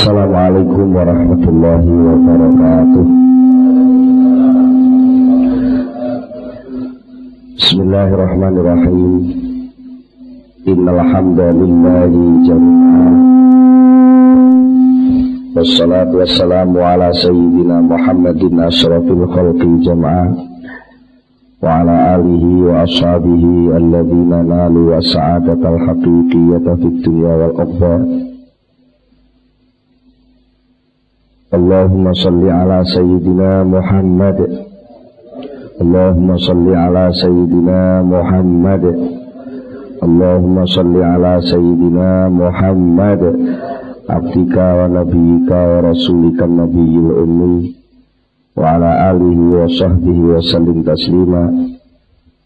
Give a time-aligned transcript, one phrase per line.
[0.00, 3.04] Assalamualaikum warahmatullahi wabarakatuh.
[7.60, 9.12] Bismillahirrahmanirrahim.
[10.64, 12.48] Innal hamdalillahi
[15.52, 20.32] Wassalatu wassalamu ala sayyidina Muhammadin asrafil khalqi jam'an
[21.60, 28.29] Wa ala alihi wa ashabihi alladhina nalu wa sa'adatal haqiqiyata fid dunya wal ukhra
[31.53, 34.39] اللهم صل على سيدنا محمد
[35.81, 38.83] اللهم صل على سيدنا محمد
[40.03, 43.21] اللهم صل على سيدنا محمد
[44.09, 47.75] عبدك ونبيك ورسولك النبي الأمي
[48.57, 51.43] وعلى آله وصحبه وسلم تسليما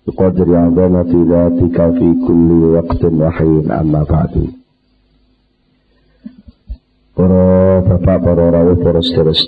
[0.07, 4.33] بقدر عظمة ذاتك في كل وقت وحين أما بعد
[7.14, 7.46] para
[7.86, 9.38] bapak, para rawuh, para sedherek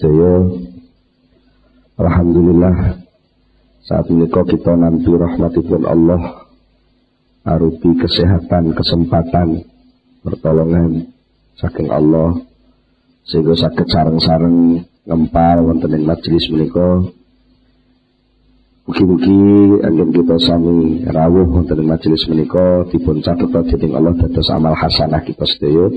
[1.97, 3.03] Alhamdulillah
[3.87, 6.47] saat ini kok kita nanti rahmatipun Allah
[7.47, 9.63] arupi kesehatan, kesempatan,
[10.27, 11.15] pertolongan
[11.55, 12.43] saking Allah.
[13.27, 17.11] Sehingga sakit sareng-sareng ngempal wonten ing majelis menika.
[18.87, 25.27] Mugi-mugi angin kita sami rawuh wonten majelis menika dipun catet dening Allah dados amal hasanah
[25.27, 25.91] kita sedaya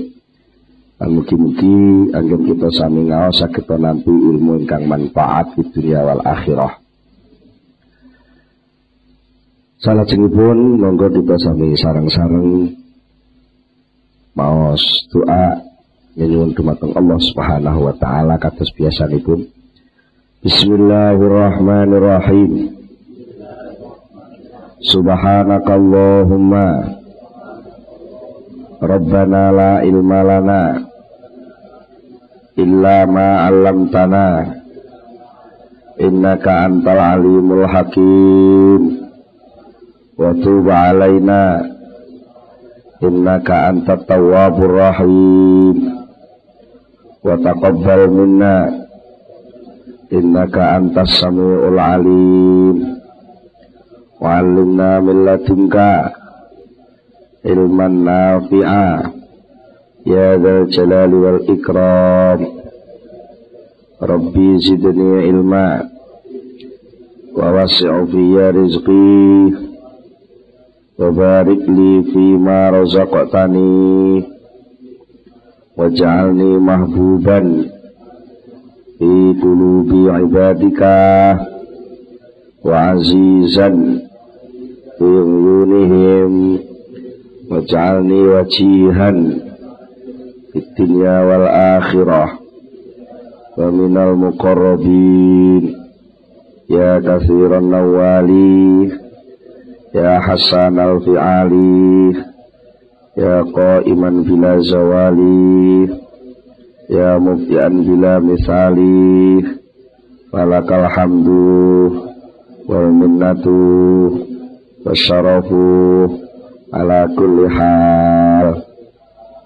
[1.00, 6.76] Mugi-mugi angin kita sami ngaos kita nanti ilmu ingkang manfaat di dunia wal akhirah.
[9.80, 12.76] Salah pun monggo kita sami sarang-sarang
[14.36, 15.56] maos doa
[16.20, 19.48] nyuwun dumateng Allah Subhanahu wa taala kados biasanipun.
[20.44, 22.76] Bismillahirrahmanirrahim.
[24.84, 26.92] Subhanakallahumma
[28.84, 30.89] Rabbana la ilma lana
[32.60, 34.28] illa ma 'allamtana.
[36.00, 38.82] Innaka antal alimul hakim.
[40.16, 41.64] Wa tub 'alaina
[43.04, 45.76] innaka antat tawwabur rahim.
[47.24, 48.56] Wa taqabbal minna.
[50.12, 52.76] Innaka antas samiul alim.
[54.20, 55.92] Wa 'allimna min ladunka.
[57.40, 59.19] Ilman nafi'a
[60.05, 62.47] يا ذا الجلال والإكرام
[64.01, 65.89] ربي زدني علما
[67.37, 69.51] ووسع في رزقي
[70.99, 74.23] وبارك لي فيما رزقتني
[75.77, 77.39] واجعلني محبوبا
[78.99, 80.81] في قلوب عبادك
[82.65, 83.69] وعزيزا
[84.97, 86.59] في عيونهم
[87.51, 89.11] واجعلني وجيها
[90.53, 92.39] في الدنيا والآخرة
[93.57, 95.75] ومن المقربين
[96.69, 98.91] يا كثير النوالي
[99.95, 101.53] يا حسان الفعال
[103.17, 105.19] يا قائما بلا زوال
[106.89, 108.77] يا مبدئا بلا مثال
[110.33, 111.27] فلك الحمد
[112.69, 113.45] والمنة
[114.85, 115.53] والشرف
[116.73, 118.55] على كل حال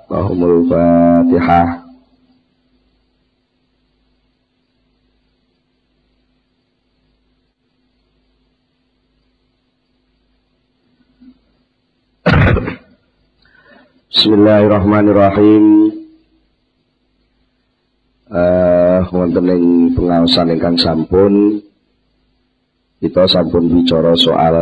[0.04, 1.80] Allahumul Fatihah
[14.14, 15.64] Bismillahirrahmanirrahim.
[18.28, 19.64] Uh, wonten ing
[19.96, 21.64] pengaosan ingkang sampun.
[23.00, 24.56] Kita sampun bicara soal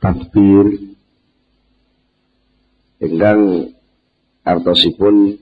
[0.00, 0.76] takbir.
[3.00, 3.72] Ingkang
[4.42, 5.38] artosipun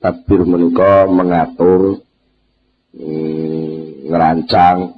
[0.00, 2.00] takbir menika mengatur
[2.96, 4.96] mm, ngerancang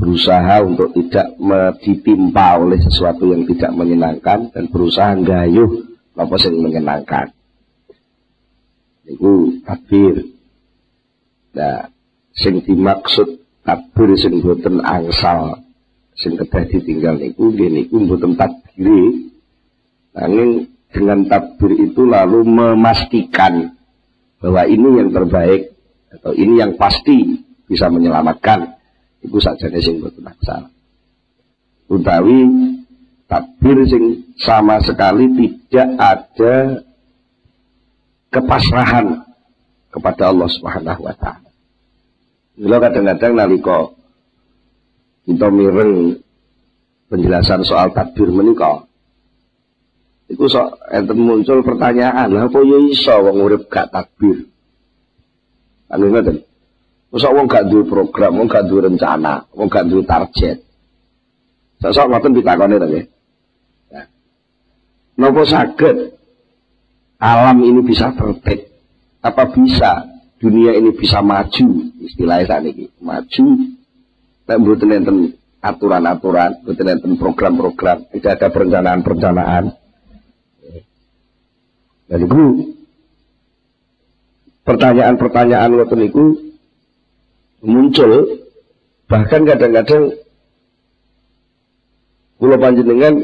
[0.00, 1.36] berusaha untuk tidak
[1.84, 7.26] ditimpa oleh sesuatu yang tidak menyenangkan dan berusaha gayuh apa yang menyenangkan.
[9.04, 10.24] Itu takbir.
[11.52, 11.92] Nah,
[12.32, 15.60] sing dimaksud takbir sing boten angsal
[16.16, 19.29] sing kedah ditinggal niku nggih niku boten takbir
[20.14, 23.74] Namun dengan takbir itu lalu memastikan
[24.42, 25.70] bahwa ini yang terbaik
[26.10, 28.74] atau ini yang pasti bisa menyelamatkan
[29.22, 30.26] itu saja sing boten.
[31.86, 32.40] Utawi
[33.30, 36.54] takbir sing sama sekali tidak ada
[38.34, 39.22] kepasrahan
[39.90, 41.50] kepada Allah Subhanahu wa taala.
[42.58, 43.78] Mila kadang-kadang nalika
[45.26, 46.18] kita mireng
[47.06, 48.89] penjelasan soal takbir menikah
[50.30, 54.46] Iku sok enten muncul pertanyaan, apa ya iso wong urip gak takbir?
[55.90, 56.46] Anu ngoten.
[57.10, 60.62] Mosok wong gak duwe program, wong gak duwe rencana, wong gak duwe target.
[61.82, 63.06] Sok-sok ngoten ditakoni to nggih.
[63.90, 64.02] Ya.
[65.18, 65.96] Napa saged
[67.18, 68.70] alam ini bisa tertib?
[69.26, 70.06] Apa bisa
[70.38, 71.90] dunia ini bisa maju?
[72.06, 73.46] Istilahnya saat ini, maju.
[74.46, 75.18] Nek mboten enten
[75.58, 79.79] aturan-aturan, mboten enten program-program, tidak ada perencanaan-perencanaan.
[82.10, 82.42] Dan itu
[84.66, 86.24] pertanyaan-pertanyaan waktu itu
[87.62, 88.42] muncul.
[89.06, 90.14] Bahkan kadang-kadang
[92.38, 93.14] kula panjenengan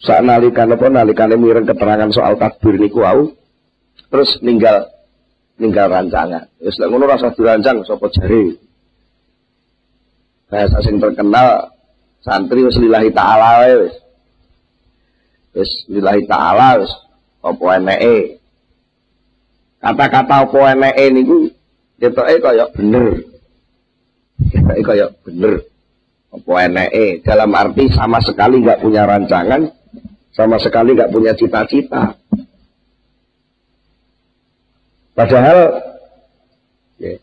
[0.00, 3.32] saat nalikan apa nalikane mireng keterangan soal takbir niku wau
[4.12, 4.88] terus ninggal
[5.56, 6.44] ninggal rancangan.
[6.60, 8.56] Wis lek ngono rasa dirancang sapa jare?
[10.52, 11.72] Bahasa sing terkenal
[12.20, 13.96] santri wis lillahi taala wis.
[15.56, 16.92] Wis lillahi taala wis
[17.44, 18.40] apa eneke
[19.84, 21.36] kata-kata apa eneke niku
[22.00, 23.06] ketoke kaya bener.
[24.48, 25.54] Ketoke kaya bener.
[26.32, 29.68] Apa eneke dalam arti sama sekali nggak punya rancangan
[30.32, 32.16] sama sekali nggak punya cita-cita.
[35.14, 35.78] Padahal
[36.98, 37.14] ya,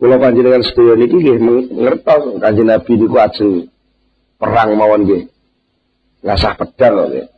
[0.00, 1.38] Kula panjenengan sedaya niki nggih
[1.76, 3.68] ngertos Kanjeng Nabi niku ajeng
[4.40, 5.22] perang mawon nggih.
[6.24, 7.28] Ngasah pedang.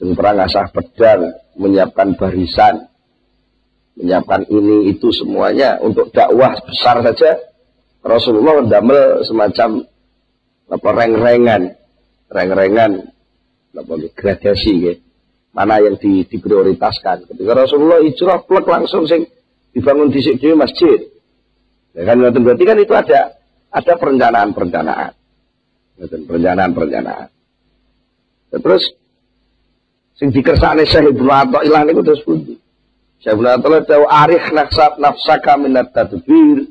[0.00, 1.28] Sing perang ngasah pedang,
[1.60, 2.88] menyiapkan barisan,
[4.00, 7.36] menyiapkan ini itu semuanya untuk dakwah besar saja.
[8.00, 9.84] Rasulullah mendamel semacam
[10.72, 11.62] apa reng-rengan,
[12.32, 13.12] reng-rengan
[13.76, 14.94] apa gradasi ya.
[15.52, 17.28] Mana yang di, diprioritaskan.
[17.28, 19.28] Ketika Rasulullah hijrah plek langsung sing
[19.76, 20.96] dibangun di sini masjid.
[21.92, 23.36] Ya kan berarti kan itu ada
[23.68, 25.12] ada perencanaan-perencanaan.
[26.00, 27.28] Perencanaan-perencanaan.
[28.48, 28.99] Terus
[30.20, 32.60] sing dikersane Syekh Ibnu Athaillah niku terus pundi?
[33.24, 36.68] Syekh Ibnu Athaillah tahu arif nafsat nafsaka minat tadbir.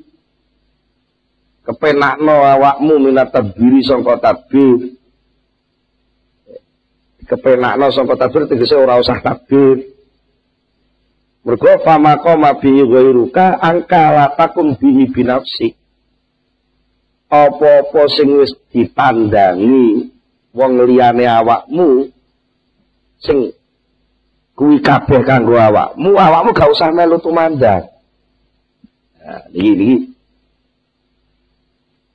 [1.66, 4.94] Kepenakno awakmu minat tadbiri sangka tadbir.
[7.26, 9.98] Kepenakno sangka tadbir tegese ora usah tadbir.
[11.42, 15.74] Mergo fama qoma bi ghairuka angka latakum bihi binafsi.
[17.34, 20.10] Apa-apa sing wis ditandangi
[20.54, 22.14] wong liyane awakmu
[23.20, 23.52] sing
[24.56, 27.88] kuwi kabeh kanggo awakmu, awakmu gak usah melu tumandang.
[29.24, 29.98] Nah, niki niki.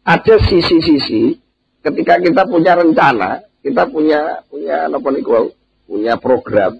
[0.04, 1.40] Ada sisi-sisi
[1.80, 5.48] ketika kita punya rencana, kita punya punya apa niku
[5.88, 6.76] punya program,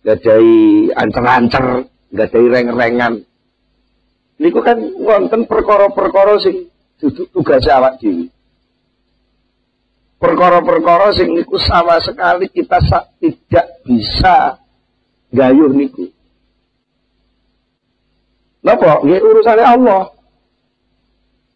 [0.00, 3.20] gadai ancer-ancer, gadai reng-rengan.
[4.40, 8.32] Niku kan wonten perkara-perkara sing duduk tugas awak dhewe
[10.18, 12.78] perkara-perkara sing niku sama sekali kita
[13.22, 14.58] tidak bisa
[15.30, 16.10] gayuh niku.
[18.66, 19.00] Napa?
[19.06, 20.10] Nggih urusane Allah.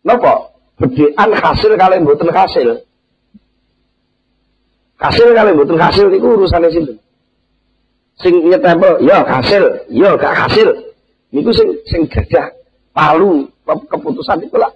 [0.06, 0.54] Napa?
[0.78, 2.68] Bedean hasil kalian mboten hasil.
[5.02, 6.96] Hasil kalian mboten hasil niku urusane sinten?
[8.22, 10.68] Sing nyetempel, ya hasil, ya gak hasil.
[11.34, 12.54] Niku sing sing gadah
[12.94, 14.70] palu keputusan itu lah.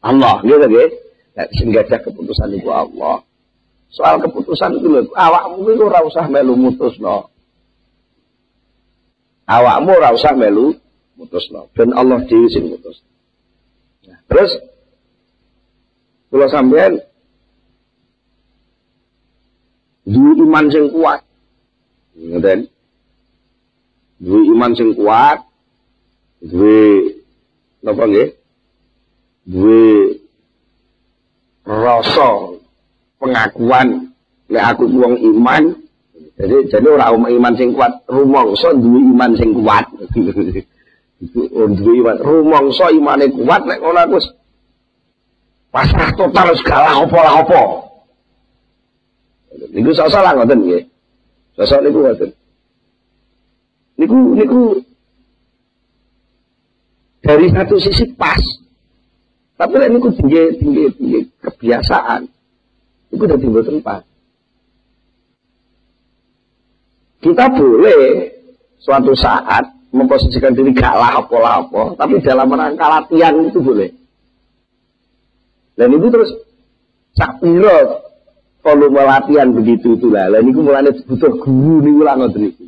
[0.00, 0.88] Allah, nggih
[1.54, 3.22] sing ada keputusan itu Allah.
[3.88, 7.30] Soal keputusan itu lho, awakmu itu ora usah melu mutusno.
[9.48, 10.76] Awakmu ora usah melu
[11.16, 13.00] mutusno, ben Allah dhewe sing mutus.
[14.04, 14.50] Nah, terus
[16.28, 17.00] kula sampean
[20.04, 21.24] duwe iman sing kuat.
[22.18, 22.68] Ngoten.
[24.18, 25.38] Duwe iman sing kuat,
[26.44, 27.14] duwe
[27.80, 28.36] napa nggih?
[29.48, 30.18] Duwe
[31.68, 32.56] rasa
[33.20, 34.08] pengakuan.
[34.48, 35.76] Nek aku wong iman
[36.38, 39.84] jadi jadi orang iman sing kuat duwe iman sing kuat.
[41.98, 44.18] Iman rumangsa imane kuat nek ngono aku
[45.74, 47.62] pasrah total segala apa lah apa
[49.74, 50.82] niku salah ngoten nggih.
[51.58, 52.30] Sosok niku ngoten.
[53.98, 54.62] Niku niku
[57.18, 58.38] dari satu sisi pas
[59.58, 62.30] tapi ini ku tinggi, tinggi, tinggi kebiasaan.
[63.10, 64.06] Itu udah timbul tempat.
[67.18, 68.30] Kita boleh
[68.78, 73.90] suatu saat memposisikan diri gak lah apa-apa, tapi dalam rangka latihan itu boleh.
[75.74, 76.30] Dan itu terus
[77.18, 78.06] cak piro
[78.62, 80.30] volume latihan begitu itulah.
[80.30, 82.64] Lah niku mulane butuh guru niku lah ngoten niku.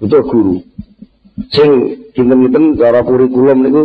[0.00, 0.56] Butuh guru.
[1.52, 1.70] Sing
[2.16, 3.82] dinten-dinten cara kurikulum niku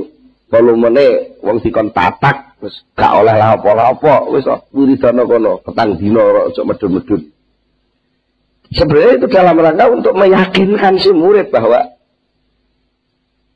[0.47, 6.47] volumene wong dikon tatak Wis gak oleh lah apa-apa, wis wiridana kono, petang dina ora
[6.47, 7.27] aja medhun-medhun.
[8.71, 11.91] Sebenarnya itu dalam rangka untuk meyakinkan si murid bahwa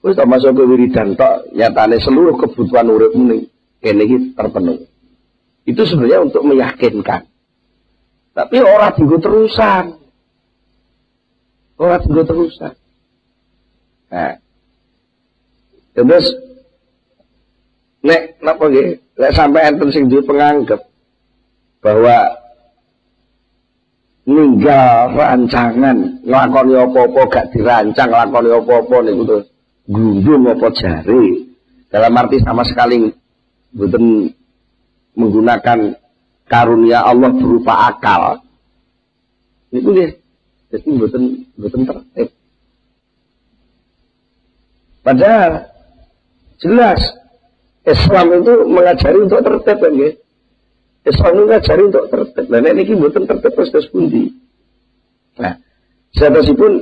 [0.03, 3.41] wis tak masuk ke wiridan tok, nyatane seluruh kebutuhan uripmu ning
[3.79, 4.91] kene iki terpenuhi.
[5.63, 7.31] Itu sebenarnya untuk meyakinkan.
[8.35, 9.85] Tapi orang tinggal terusan.
[11.79, 12.73] Orang tinggal terusan.
[14.11, 14.35] Nah.
[15.95, 16.46] Terus
[18.03, 18.87] nek napa nggih?
[19.17, 20.81] Nek sampai enten sing duwe penganggep
[21.81, 22.17] bahwa
[24.27, 29.45] ninggal rancangan nglakoni apa-apa gak dirancang nglakoni apa-apa niku terus
[29.87, 31.47] gundung apa jari.
[31.87, 33.07] Dalam arti sama sekali
[33.71, 34.27] mboten
[35.15, 35.95] menggunakan
[36.45, 38.43] karunia Allah berupa akal.
[39.71, 40.11] Itu nggih.
[40.67, 41.23] Jadi mboten
[41.55, 42.29] mboten tertib.
[45.07, 45.71] Padahal
[46.59, 46.99] jelas
[47.87, 50.11] Islam itu mengajari untuk tertib kan ya.
[51.07, 52.45] Islam itu mengajari untuk tertib.
[52.51, 54.27] Nah, ini buatan tertib terus pundi.
[55.39, 55.55] Nah,
[56.51, 56.73] pun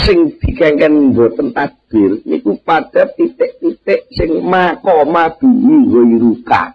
[0.00, 6.72] sing dikengken buatan takbir niku pada titik-titik sing makoma bihi ghairuka.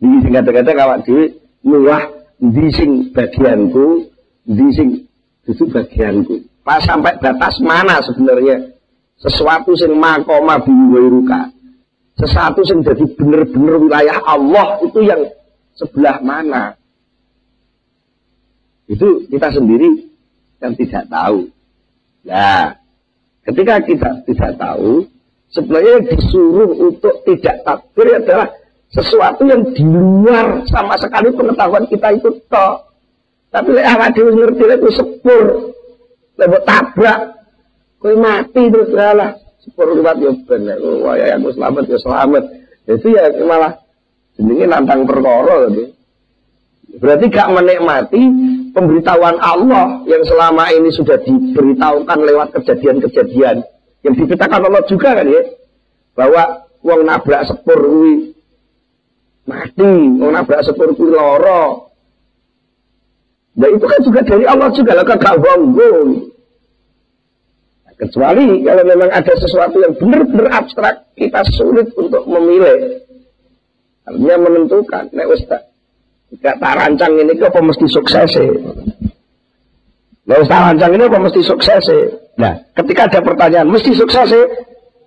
[0.00, 1.24] Iki sing kata-kata awak dhewe
[1.60, 2.08] nulah
[2.40, 4.08] di sing bagianku,
[4.48, 4.88] di sing
[5.44, 6.48] itu bagianku.
[6.64, 8.79] Pas sampai batas mana sebenarnya
[9.20, 11.52] sesuatu sing makoma biwairuka
[12.20, 15.24] sesuatu sing jadi bener-bener wilayah Allah itu yang
[15.72, 16.76] sebelah mana?
[18.84, 19.88] Itu kita sendiri
[20.60, 21.48] yang tidak tahu.
[22.28, 22.76] Nah
[23.48, 25.08] ketika kita tidak tahu
[25.48, 28.52] sebenarnya disuruh untuk tidak takbir adalah
[28.92, 32.84] sesuatu yang di luar sama sekali pengetahuan kita itu toh.
[33.50, 35.72] Tapi lek awak dhewe ngerti itu sepur
[36.36, 37.39] lek tabrak
[38.00, 39.36] Kau mati terus lah.
[39.60, 40.80] Sepuluh liwat ya bener.
[41.04, 42.44] Wah ya aku selamat ya selamat.
[42.88, 43.76] Itu ya malah
[44.40, 45.92] jenenge nantang perkara gitu.
[46.98, 48.22] Berarti gak menikmati
[48.74, 53.62] pemberitahuan Allah yang selama ini sudah diberitahukan lewat kejadian-kejadian
[54.02, 55.42] yang diberitakan Allah juga kan ya.
[56.16, 58.34] Bahwa uang nabrak sepur kuwi
[59.44, 61.92] mati, uang nabrak sepur kuwi loro.
[63.60, 66.32] Nah itu kan juga dari Allah juga lah gak banggung.
[68.00, 73.04] Kecuali kalau memang ada sesuatu yang benar-benar abstrak, kita sulit untuk memilih.
[74.08, 75.12] Artinya menentukan.
[75.12, 75.68] Nek Ustaz,
[76.32, 78.32] tidak tak rancang ini apa mesti sukses
[80.24, 81.84] Nek Ustaz rancang ini apa mesti sukses
[82.40, 84.32] Nah, ketika ada pertanyaan, mesti sukses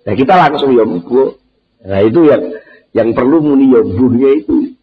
[0.04, 1.34] Nah, kita langsung ya bu.
[1.84, 2.42] Nah, itu yang
[2.94, 3.80] yang perlu muni ya
[4.36, 4.76] itu.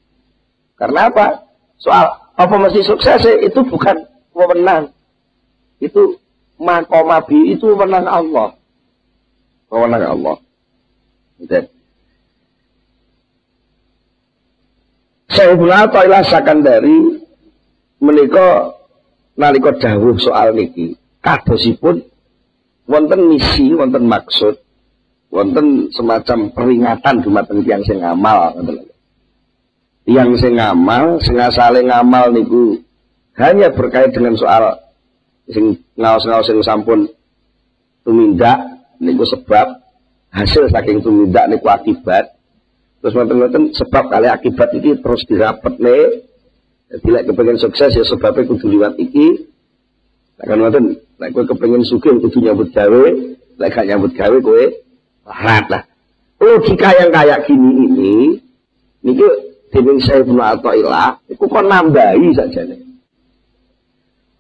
[0.76, 1.46] Karena apa?
[1.78, 4.02] Soal apa mesti sukses itu bukan
[4.34, 4.90] wewenang.
[5.78, 6.21] Itu
[6.62, 8.54] makomabi itu wewenang Allah.
[9.74, 10.36] Wewenang Allah.
[11.42, 11.60] Gitu.
[15.32, 17.18] Saya pula Atailah Sakandari
[18.04, 18.78] menika
[19.40, 22.04] nalika dawuh soal niki kadosipun
[22.92, 24.60] wonten misi, wonten maksud,
[25.32, 28.60] wonten semacam peringatan dumateng tiyang sing ngamal
[30.04, 32.84] Yang sing ngamal, sing asale ngamal niku
[33.40, 34.76] hanya berkait dengan soal
[35.52, 35.66] sing
[36.00, 37.08] ngaos-ngaos sing sampun
[38.02, 38.58] tumindak
[38.98, 39.68] niku sebab
[40.32, 42.34] hasil saking tumindak niku akibat.
[43.02, 46.28] Terus ngoten-ngoten sebab kali akibat iki terus dirapetne
[46.92, 49.48] jadi lek kepengen sukses ya sebabnya kudu liwat iki.
[50.42, 53.04] Kan ngoten lek kowe kepengen sugih kudu nyambut gawe.
[53.62, 54.64] Lek gak nyambut gawe kowe
[55.28, 55.84] larat lah.
[56.42, 58.16] Logika yang kayak gini ini
[59.06, 59.28] niku
[59.72, 62.91] dening saya pun atau ilah iku kok nambahi saja nih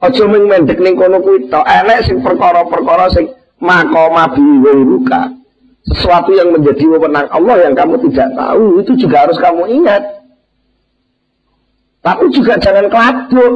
[0.01, 1.61] Aja mung mendek ning kono kuwi tok.
[1.61, 3.29] Elek sing perkara-perkara sing
[3.61, 5.29] makoma biwiruka.
[5.85, 10.01] Sesuatu yang menjadi wewenang Allah yang kamu tidak tahu itu juga harus kamu ingat.
[12.01, 13.53] Tapi juga jangan keladuk.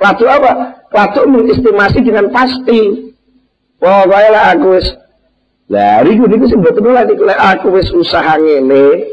[0.00, 0.52] Keladuk apa?
[0.88, 3.12] Keladuk mengestimasi dengan pasti.
[3.78, 4.88] Wah, lah aku wis
[5.68, 9.04] lah riku niku sing mboten lha niku aku wis usaha ngene,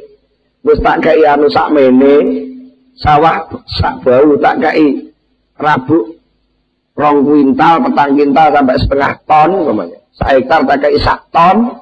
[0.63, 2.47] wis tak kei anu sak mene,
[2.95, 5.11] sawah sak bau tak kei
[5.59, 6.14] rabuk
[6.95, 9.99] rong kuintal, petang kintal sampai setengah ton, umpamanya.
[10.15, 11.75] Sak hektar tak kayak sak ton,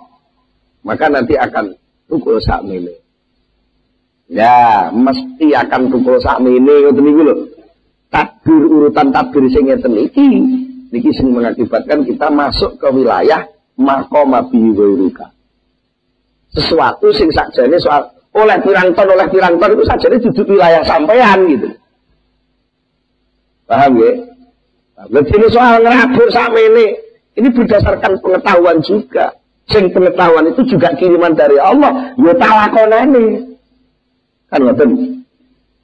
[0.82, 1.77] maka nanti akan
[2.10, 2.98] tukul sak mili.
[4.25, 7.36] Ya, mesti akan tukul sak mili, ngoten niku lho.
[8.10, 10.27] Takbir urutan takbir sing iki
[10.93, 13.41] niki sing mengakibatkan kita masuk ke wilayah
[13.74, 15.34] makoma biwiruka.
[16.53, 18.05] Sesuatu sing sakjane soal
[18.38, 21.70] oleh pirang ton oleh pirang ton itu sajane duduk wilayah sampean gitu.
[23.65, 24.33] Paham ya?
[24.94, 26.94] Lebih soal ngerabur sama ini,
[27.34, 29.34] ini berdasarkan pengetahuan juga.
[29.66, 32.14] Sing pengetahuan itu juga kiriman dari Allah.
[32.20, 33.58] Ya talakonane.
[34.52, 34.90] Kan ngoten.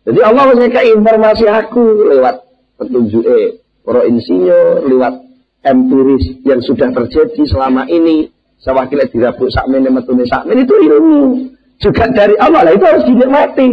[0.06, 2.36] Jadi Allah mesti informasi aku lewat
[2.78, 5.14] petunjuk eh para insinyur, lewat
[5.66, 8.30] empiris yang sudah terjadi selama ini.
[8.60, 11.48] Sewakilnya dirabuk sakmene metune sakmene itu ilmu.
[11.80, 13.70] Juga dari Allah lah itu harus dinikmati.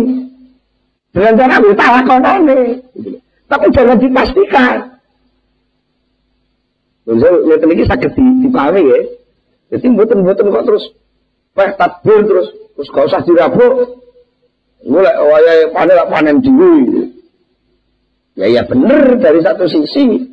[1.11, 2.59] Dengan cara ya talakonane.
[3.51, 4.96] Tapi jangan dipastikan.
[7.07, 9.01] Misal, lihat lagi sakit di, dipahami ya.
[9.71, 10.85] Jadi mboten-mboten kok terus
[11.55, 14.03] wah takbir terus terus gak usah dirabuk.
[14.87, 16.75] Mulai wayahe panen panen dulu.
[18.39, 20.31] Ya ya bener dari satu sisi.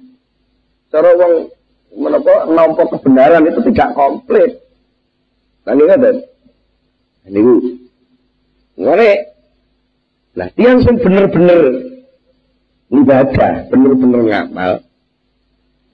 [0.90, 1.50] Cara wong
[1.94, 4.62] menapa nampa kebenaran itu tidak komplit.
[5.66, 6.26] Kan ingat
[7.24, 7.80] Niku
[8.76, 9.32] ngene
[10.34, 11.62] lah tiang sing bener-bener
[12.92, 14.74] ibadah, bener-bener ngamal.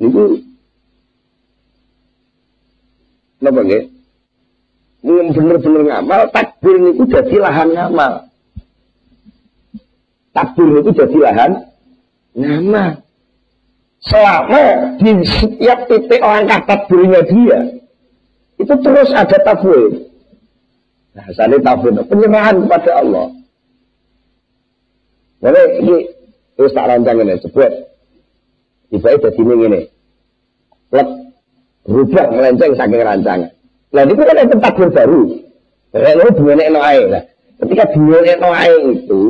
[0.01, 0.48] Niku
[3.39, 3.83] Napa nggih?
[4.99, 8.27] Mun bener-bener ngamal, takbir niku dadi lahan ngamal.
[10.35, 11.51] Takbir niku dadi lahan
[12.35, 12.99] ngamal.
[13.99, 17.59] Selama di setiap titik langkah takbirnya dia,
[18.59, 20.11] itu terus ada takbir.
[21.15, 23.27] Nah, saya takbir, penyerahan kepada Allah.
[25.39, 25.97] Jadi ini
[26.59, 27.71] terus tak rancang ini, sebut.
[28.91, 29.81] Tiba-tiba jadi ini,
[30.91, 31.28] ini.
[31.89, 33.49] Berubah melenceng saking rancangan.
[33.89, 35.21] Nah itu kan ada takbir baru.
[35.89, 37.23] Kayak lo duwene no ae lah.
[37.57, 39.21] Ketika duwene no ae itu,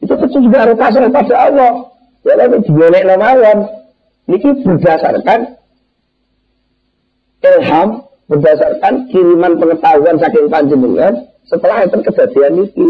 [0.00, 1.72] itu tentu juga harus pasrah pada Allah.
[2.24, 3.58] Ya duwene no mawon.
[4.26, 5.60] Niki berdasarkan
[7.44, 7.88] ilham,
[8.26, 11.14] berdasarkan kiriman pengetahuan saking panjenengan
[11.46, 12.88] setelah itu kejadian niki.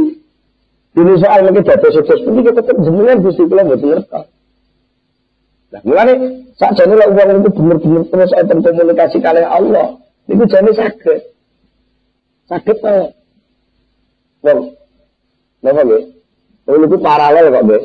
[0.96, 4.20] Ini soal mungkin data sukses pun kita tetap jenengan gusti kula mboten ngerti.
[5.84, 6.12] Mulane
[6.56, 9.98] sakjane lek wong itu bener-bener terus enten komunikasi kali Allah,
[10.30, 11.20] niku jane sakit.
[12.46, 12.96] Sakit to.
[14.46, 14.58] Wong.
[15.60, 16.02] Nggih?
[16.70, 17.82] Wong itu paralel kok, Nggih.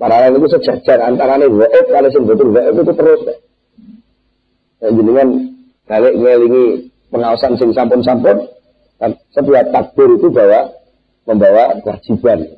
[0.00, 3.20] Paralel itu sejajar antarane waib kali sing betul waib itu terus.
[4.80, 5.28] Ya jenengan
[5.84, 6.64] balik ngelingi
[7.12, 8.48] pengawasan sing sampun-sampun
[9.32, 10.72] setiap takbir itu bawa
[11.28, 12.56] membawa kewajiban.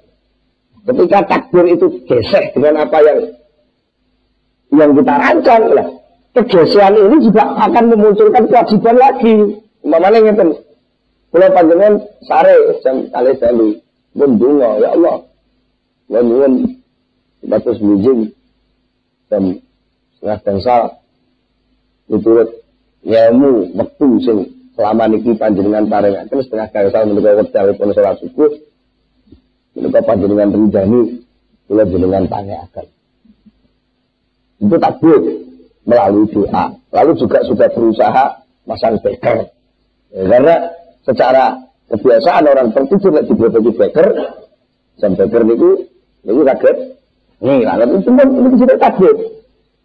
[0.87, 3.19] Ketika takbir itu gesek dengan apa yang
[4.73, 5.87] yang kita rancang lah.
[6.33, 9.35] Kegeseran ini juga akan memunculkan kewajiban lagi.
[9.85, 10.49] Mamane ngeten.
[11.29, 13.69] Kula panjenengan sare jam kali dalu
[14.17, 14.31] pun
[14.61, 15.17] ya Allah.
[16.09, 16.53] Kula nyuwun
[17.45, 18.33] batas bijing
[19.29, 19.61] dan
[20.17, 20.77] setengah bangsa
[22.07, 22.49] miturut
[23.03, 24.39] ilmu waktu sing
[24.77, 28.53] selama niki panjenengan paringaken setengah bangsa menika wekdal pun salat subuh
[29.75, 31.01] menika panjenengan ridani
[31.67, 32.87] kula jenengan akan
[34.63, 35.21] itu takbir
[35.83, 36.65] melalui doa.
[36.95, 38.25] Lalu juga sudah berusaha
[38.63, 39.51] masang beker.
[40.15, 40.57] Ya, karena
[41.03, 41.45] secara
[41.91, 44.09] kebiasaan orang tertidur lagi dibuat beker,
[45.03, 45.71] jam beker itu
[46.23, 46.77] itu kaget.
[47.43, 49.17] Nih, lalu itu pun itu sudah takbir.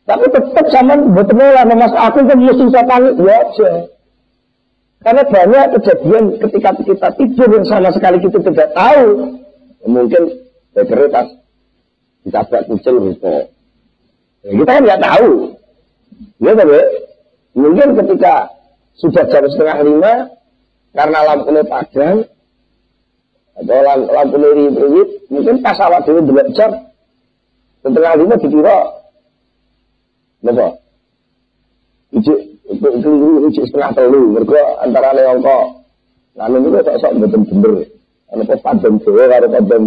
[0.05, 3.69] Tapi tetap sama betul lah, mas aku kan mesti tanya, ya aja.
[5.01, 9.35] Karena banyak kejadian ketika kita tidur yang sama sekali kita tidak tahu.
[9.87, 10.23] Mungkin
[10.77, 11.27] bekernya pas
[12.27, 13.56] ditabrak kucing rupa
[14.47, 15.31] Ya, kita kan nggak tahu.
[16.39, 16.79] Ya, tapi
[17.51, 18.33] mungkin ketika
[18.95, 20.13] sudah jam setengah lima,
[20.95, 22.23] karena lampunya padam,
[23.59, 26.95] atau lampu riwit, mungkin pas awal dulu belajar,
[27.83, 28.77] setengah lima dikira,
[30.47, 30.67] apa?
[32.15, 32.33] Itu
[33.51, 35.83] ijik setengah telu, mereka antara leongko,
[36.39, 37.75] lalu itu sok-sok betul-betul,
[38.31, 39.83] apa padam jawa, karo padam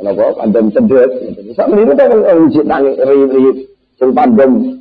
[0.00, 0.32] Kenapa?
[0.32, 1.10] Pandem cedek.
[1.44, 2.08] Bisa meniru kan
[2.40, 3.56] wujud nangis riwit-riwit.
[4.00, 4.80] Sing pandem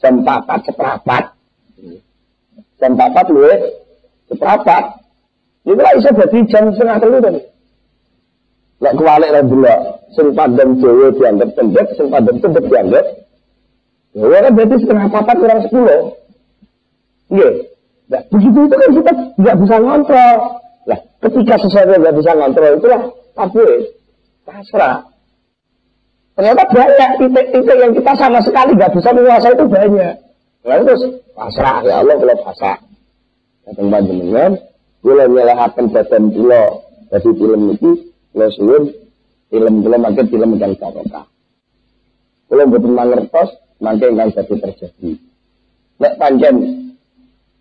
[0.00, 0.24] jam
[0.64, 1.24] seprapat.
[2.80, 3.52] Jam papat luwe
[4.32, 4.84] seprapat.
[5.68, 7.36] Ini lah bisa jadi jam setengah telu kan.
[8.80, 9.76] Lek kualik lah dulu.
[10.16, 13.06] Sing pandem Jawa dianggap cedek, sing pandem cedek dianggap.
[14.16, 16.00] Ya kan berarti setengah papat kurang sepuluh.
[17.28, 17.48] Iya.
[18.06, 20.36] Nah, begitu itu kan kita tidak bisa ngontrol.
[20.86, 23.02] Lah, ketika sesuatu tidak bisa ngontrol itulah
[23.36, 23.62] apa
[24.46, 25.02] pasrah.
[26.36, 30.14] Ternyata banyak titik-titik yang kita sama sekali nggak bisa menguasai itu banyak.
[30.62, 31.02] Lalu terus
[31.34, 32.78] pasrah ya Allah kalau pasrah.
[33.66, 34.52] Datang panjenengan,
[35.02, 36.62] kula nyalahaken badan kula
[37.10, 37.90] dari film itu,
[38.30, 38.94] kula suwun
[39.50, 41.26] film kula makin film yang barokah.
[42.46, 43.50] Kula mboten mangertos
[43.82, 45.10] mangke ingkang dadi terjadi.
[45.98, 46.56] Nek panjen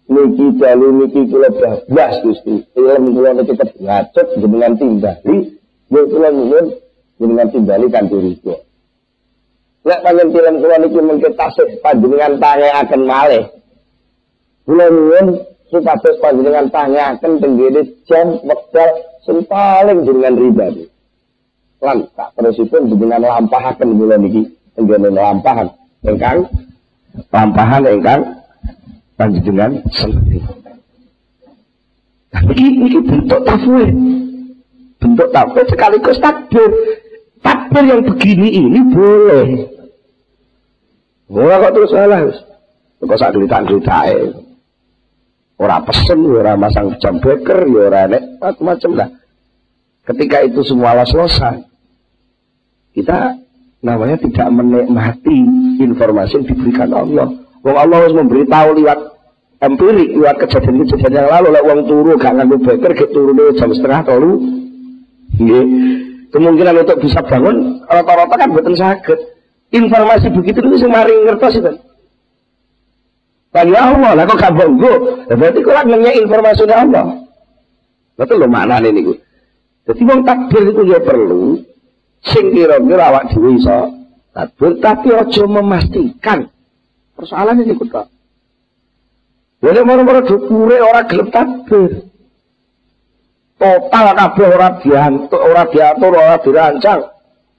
[0.05, 2.67] niki dalu niki kula bablas Gusti.
[2.75, 5.55] Film kula niki kebacut jenengan timbali
[5.95, 6.65] Ya kula nyuwun
[7.23, 8.55] jenengan timbali kanthi ridho.
[9.87, 13.47] Nek panjen film kula niki mungkin tasih panjenengan akan malih.
[14.67, 15.39] Kula nyuwun
[15.71, 17.81] supados panjenengan tanyaken tenggene
[18.11, 18.91] jam wekdal
[19.23, 20.83] sing paling jenengan ridani.
[21.79, 25.71] Lan tak terusipun jenengan lampahaken mula niki tenggene lampahan
[26.03, 26.43] ingkang
[27.31, 28.21] lampahan ingkang
[29.15, 30.43] panjenengan seneng.
[32.35, 34.14] Ini, ini bentuk tafwid.
[35.15, 36.67] Bentuk tafwid sekaligus takbir.
[37.39, 39.47] Takbir yang begini ini boleh.
[41.31, 42.19] Ora kok terus salah.
[42.99, 44.35] Kok sak gelitak-gelitake.
[45.55, 49.09] Ora pesen, ora masang jam beker, ya ora nek macam-macam lah.
[50.03, 51.63] Ketika itu semua selesai,
[52.91, 53.39] kita
[53.79, 55.39] namanya tidak menikmati
[55.79, 57.31] informasi yang diberikan Allah.
[57.63, 58.99] Wong Allah harus memberitahu lewat
[59.63, 64.03] empirik, lewat kejadian-kejadian yang lalu, lewat uang turu, gak nganggo beker, ke turu jam setengah
[64.03, 64.64] tolu.
[66.31, 69.19] Kemungkinan untuk bisa bangun rata-rata kan betul sakit.
[69.71, 71.73] Informasi begitu itu sing mari ngertos itu.
[73.55, 75.25] Bagi Allah, lah kok gak bonggo.
[75.31, 77.23] Berarti kok nanya informasi Allah.
[78.15, 79.19] Betul mana ini gue.
[79.85, 81.61] Jadi wong takbir itu ya perlu
[82.25, 83.53] sing kira-kira awak dhewe
[84.33, 86.49] takbir tapi aja memastikan.
[87.15, 88.11] Persoalannya niku tok.
[89.63, 92.11] Wene moro-moro dukure ora gelem takbir.
[93.55, 97.01] Total kabeh ora diantuk, ora diatur, ora dirancang.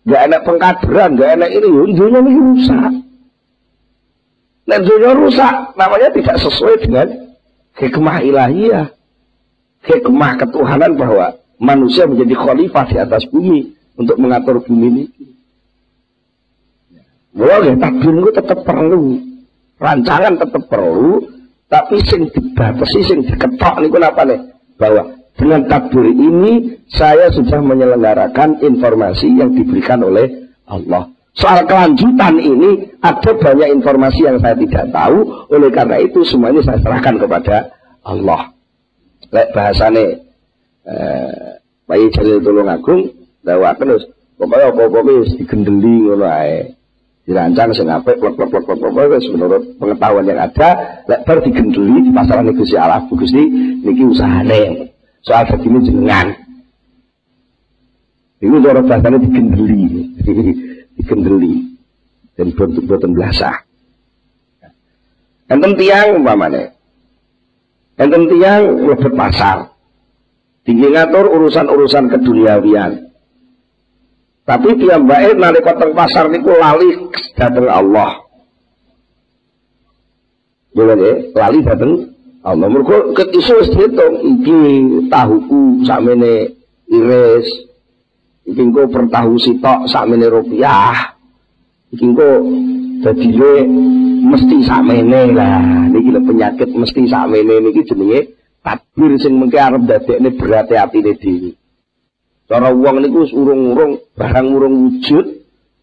[0.06, 2.92] Gak enak pengkaderan, gak enak ini, dunia ini rusak.
[4.68, 7.06] Dan dunia rusak, namanya tidak sesuai dengan
[7.80, 8.86] hikmah ilahiyah.
[9.86, 15.04] Hikmah ketuhanan bahwa manusia menjadi khalifah di atas bumi untuk mengatur bumi ini.
[17.32, 19.20] Boleh, takdir itu tetap perlu.
[19.76, 21.24] Rancangan tetap perlu,
[21.68, 24.40] tapi sing dibatasi, sing diketok niku apa nih?
[24.76, 31.12] Bahwa dengan takdir ini saya sudah menyelenggarakan informasi yang diberikan oleh Allah.
[31.36, 35.28] Soal kelanjutan ini ada banyak informasi yang saya tidak tahu.
[35.52, 38.56] Oleh karena itu semuanya saya serahkan kepada Allah.
[39.28, 40.24] Lek bahasane
[40.88, 43.12] eh, Bayi Jalil Tulung Agung
[43.44, 44.08] dawakan terus
[44.40, 45.00] pokoknya apa-apa
[45.36, 46.32] digendeli ngono.
[47.26, 52.10] Dirancang sing apik plek plek plek plek menurut pengetahuan yang ada lek bar digendeli di
[52.16, 53.42] pasaran Gusti Allah Gusti
[53.84, 54.95] niki usahane.
[55.26, 56.30] Soal begini jenengan.
[58.38, 59.82] Ini orang bahasanya digendeli.
[60.96, 61.76] dikendeli
[62.36, 63.62] dan boten belasah.
[65.46, 66.74] Enten tiang umpamane.
[68.00, 69.70] Enten tiang lebet pasar.
[70.66, 73.14] Tinggi ngatur urusan-urusan keduniawian.
[74.42, 76.90] Tapi dia baik nalika teng pasar niku lali
[77.38, 78.26] dateng Allah.
[80.74, 80.94] Ya,
[81.34, 82.15] lali dateng
[82.46, 82.70] Allah.
[82.70, 84.58] Mergo ketisu wis diitung iki
[85.10, 86.54] tahuku sakmene
[86.86, 87.48] iris,
[88.46, 91.18] iki engko per tahu sitok sakmene rupiah
[91.90, 92.46] iki engko
[93.02, 93.52] dadine
[94.30, 95.90] mesti sakmene lah.
[95.90, 101.50] Niki lho penyakit mesti sakmene niki jenenge takbir sing mengke arep dadekne berat atine dhewe.
[102.46, 105.26] Cara wong niku urung-urung barang urung wujud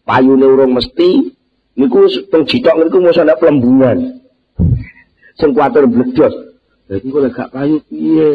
[0.08, 1.28] payune urung mesti
[1.76, 4.24] niku teng jitok niku mesti ana pelembungan
[5.36, 6.53] sing kuwatir bledos
[6.88, 8.28] dadi kok gak payu piye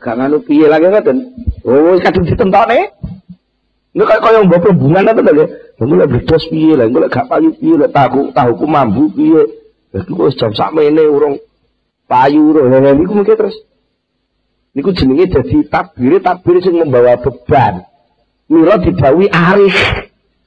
[0.00, 1.18] gak nganu piye lagi ngoten
[1.68, 2.92] oh kadung ditentone
[3.92, 5.44] ini kayak kaya mbok hubungan apa to,
[5.76, 9.42] Engko lek bledos piye engko lek gak payu piye lek tahu tahuku mambu piye.
[9.92, 11.36] Lha wis jam sakmene urung
[12.08, 12.72] payu urung.
[12.72, 13.52] Lah niku mungkin terus
[14.72, 17.84] niku jenenge dadi takbir takbir sing membawa beban.
[18.48, 19.76] Mila didawi arif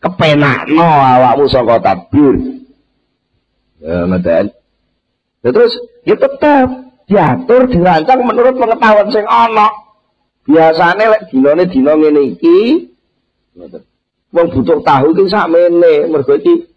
[0.01, 2.65] kepenakno awakmu saka takbir.
[3.77, 4.55] Ya meten.
[5.45, 9.70] Ya terus ya tetap diatur dirancang menurut pengetahuan sing ana.
[10.46, 12.58] Biasane lek dinane dina ngene iki
[14.36, 16.68] Wong butuh tahu iki sakmene, mergo iki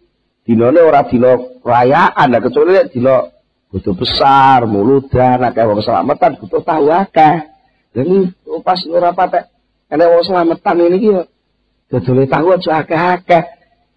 [0.47, 3.27] dinane ora dina rayaan, lah kecuali nek dina
[3.67, 7.35] butuh besar, muludan, akeh wong selamatan butuh tahu akeh.
[7.91, 8.31] Jadi
[8.63, 9.51] pas ora patek
[9.91, 11.09] ana wong selamatan ini iki
[11.91, 13.43] dodole tahu aja akeh-akeh.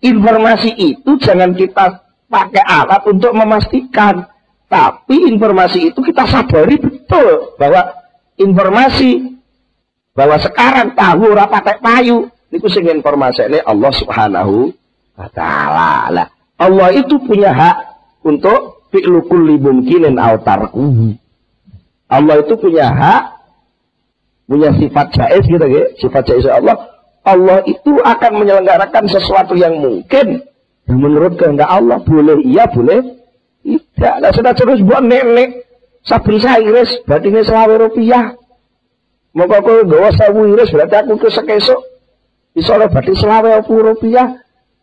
[0.03, 4.27] Informasi itu jangan kita pakai alat untuk memastikan.
[4.73, 7.93] Tapi informasi itu kita sadari betul bahwa
[8.41, 9.37] informasi
[10.17, 14.77] bahwa sekarang tahu ora pakai payu Niku sing informasikne Allah Subhanahu
[15.17, 16.13] wa taala.
[16.13, 16.27] Lah,
[16.61, 17.77] Allah itu punya hak
[18.29, 21.17] untuk fi'lu kulli mungkinin aw tarkuhu.
[22.13, 23.23] Allah itu punya hak
[24.45, 26.77] punya sifat jaiz gitu ya, sifat jaiz Allah.
[27.25, 30.45] Allah itu akan menyelenggarakan sesuatu yang mungkin
[30.85, 33.22] menurut kehendak Allah boleh iya boleh
[33.63, 34.15] tidak.
[34.19, 35.67] Lah sudah terus buat nenek
[36.03, 36.39] saben
[37.07, 38.35] berarti ini selawe rupiah.
[39.33, 41.81] Mau kau gawa sawu iris berarti aku kesek-esok
[42.53, 44.29] Iso oleh bathi selawe puluh rupiah.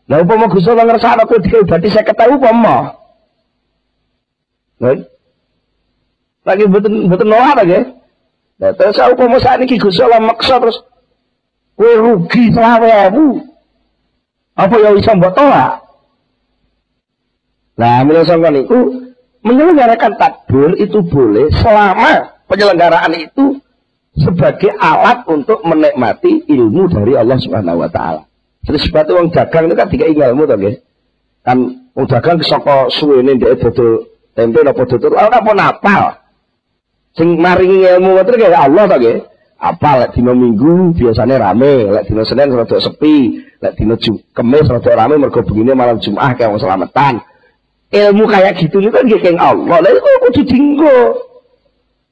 [0.10, 2.98] Lah upama Gusti Allah ngersakno kowe dikai bathi 50.000 upama.
[4.82, 5.06] Lha
[6.50, 7.94] Lagi betul betul nolak lagi.
[8.58, 10.82] Nah, terus aku mau saat ini Allah maksa terus
[11.78, 13.14] kue rugi selawe
[14.60, 15.89] Apa yang bisa mbok tolak?
[17.80, 19.08] Nah, menurut sampean itu
[19.40, 23.64] menyelenggarakan takbir itu boleh selama penyelenggaraan itu
[24.20, 28.28] sebagai alat untuk menikmati ilmu dari Allah Subhanahu wa taala.
[28.68, 30.76] Terus sebatu wong dagang itu kan tiga ilmu to nggih.
[31.48, 31.58] Kan
[31.96, 36.04] wong dagang saka suwene ndek dodol tempe napa dodol ora apa napal.
[37.16, 39.18] Sing maringi ilmu ngoten kaya Allah to nggih.
[39.60, 44.00] Apa lek dina Minggu biasanya rame, lek dina Senin rada sepi, lek dina
[44.32, 47.20] Kamis rada rame mergo begini malam Jumat kayak wong selamatan.
[47.90, 49.78] Ilmu kayak gitu itu kan kayak Allah.
[49.82, 50.98] Lah itu kudu dinggo.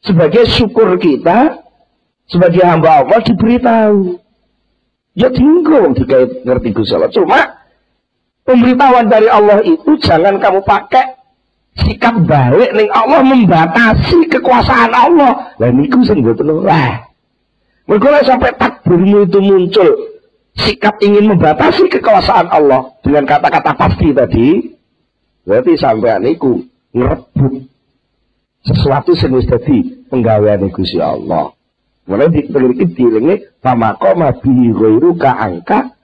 [0.01, 1.61] Sebagai syukur kita
[2.25, 4.17] sebagai hamba Allah diberitahu.
[5.17, 7.13] Ya dinggo dikait ngerti Gusti Allah.
[7.13, 7.39] Cuma
[8.45, 11.17] pemberitahuan dari Allah itu jangan kamu pakai
[11.77, 15.53] sikap balik nih Allah membatasi kekuasaan Allah.
[15.61, 17.05] Lah niku sing mboten ora.
[17.87, 19.89] Mergo sampai takbirmu itu muncul
[20.57, 24.47] sikap ingin membatasi kekuasaan Allah dengan kata-kata pasti tadi,
[25.47, 26.60] berarti sampai niku
[26.91, 27.63] ngerebut
[28.67, 31.55] sesuatu sing wis dadi penggaweane Gusti Allah.
[32.07, 35.95] Mulai di iki dilingi pamakoma bihi ghairu ka angka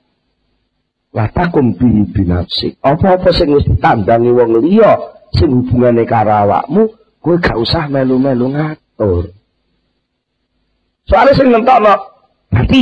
[1.12, 2.76] latakum bihi binafsi.
[2.80, 4.96] Apa-apa sing wis ditandangi wong liya
[5.36, 6.88] sing hubungane karo awakmu,
[7.20, 9.32] gak usah melu-melu ngatur.
[11.04, 11.94] Soalnya sing nentokno
[12.52, 12.82] berarti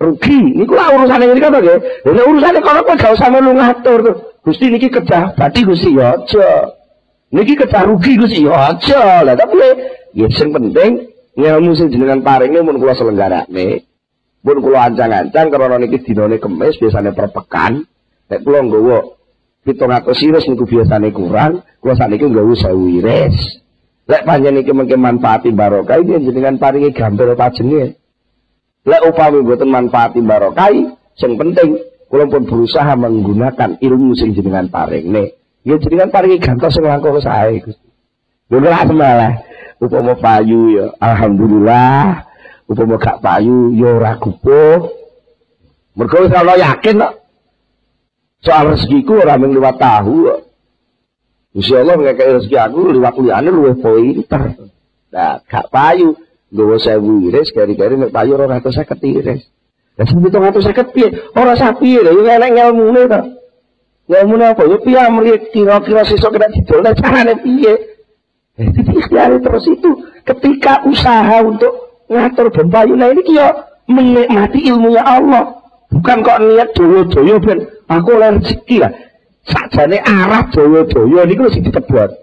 [0.00, 0.40] rugi.
[0.56, 1.80] Niku lah urusan ini kan nggih.
[2.12, 4.16] Lha urusane kono kok gak usah melu ngatur tuh.
[4.48, 6.72] Gusti niki kedah berarti Gusti ya aja.
[7.28, 9.20] Niki kedah rugi Gusti ya aja.
[9.20, 9.60] Lah tapi
[10.16, 13.84] ya sing penting ilmu sing jenengan paringe mun kula selenggarane.
[14.40, 17.84] Mun kula ancang-ancang karena niki dinane kemis biasanya per pekan.
[18.32, 18.98] Nek kula nggawa
[19.68, 23.36] 700 iris niku biasane kurang, kula sakniki nggawa 1000 iris.
[24.08, 28.00] Lek panjenengan iki mengke manfaati barokah iki jenengan paringi gambar pajenge.
[28.88, 30.72] Lek upami mboten manfaati barokah,
[31.20, 31.76] sing penting
[32.08, 35.36] kula pun berusaha menggunakan ilmu sing jenengan paringne.
[35.62, 37.88] Ya jenengan paringi gantos sing langkung sae Gusti.
[38.48, 39.32] Lho ora semalah.
[39.78, 42.24] Upama payu ya alhamdulillah.
[42.66, 44.88] Upama gak payu ya ora gupuh.
[45.94, 47.14] Mergo wis yakin kok.
[48.40, 50.40] Soal rezekiku ora mung liwat tahu kok.
[51.52, 54.56] Gusti Allah ngekei rezeki aku liwat liyane luwih pinter.
[55.12, 56.16] Nah, gak payu.
[56.48, 59.44] Nggawa sewu iris, kari-kari nek payu ora atus seket iris.
[59.98, 61.10] Lah sing pitung atus seket piye?
[61.34, 63.20] Ora sak piye lho, enek ngelmune to.
[64.06, 64.62] Ngelmune apa?
[64.62, 67.98] Ya piye amri kira-kira sesuk kena didol carane piye?
[68.58, 69.90] Eh, jadi ikhtiar terus itu
[70.22, 73.46] ketika usaha untuk ngatur ben nah ini kyo
[73.90, 75.58] menikmati ilmunya Allah.
[75.90, 77.58] Bukan kok niat doyo-doyo ben
[77.90, 78.92] aku oleh rezeki lah
[79.46, 82.14] sakjane arah doyo-doyo niku sing ditebot.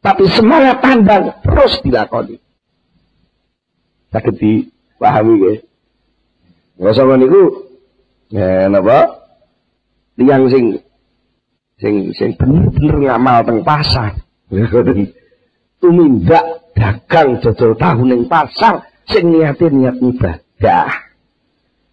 [0.00, 2.40] Tapi semangat pandang terus dilakoni.
[4.10, 5.69] Saged dipahami nggih.
[6.80, 7.68] Ya sama niku
[8.32, 9.20] ya napa?
[10.16, 10.80] Tiyang sing
[11.76, 14.16] sing sing bener-bener ngamal teng pasar.
[15.80, 20.88] Tumindak dagang dodol tahu ning pasar sing niate niat ibadah.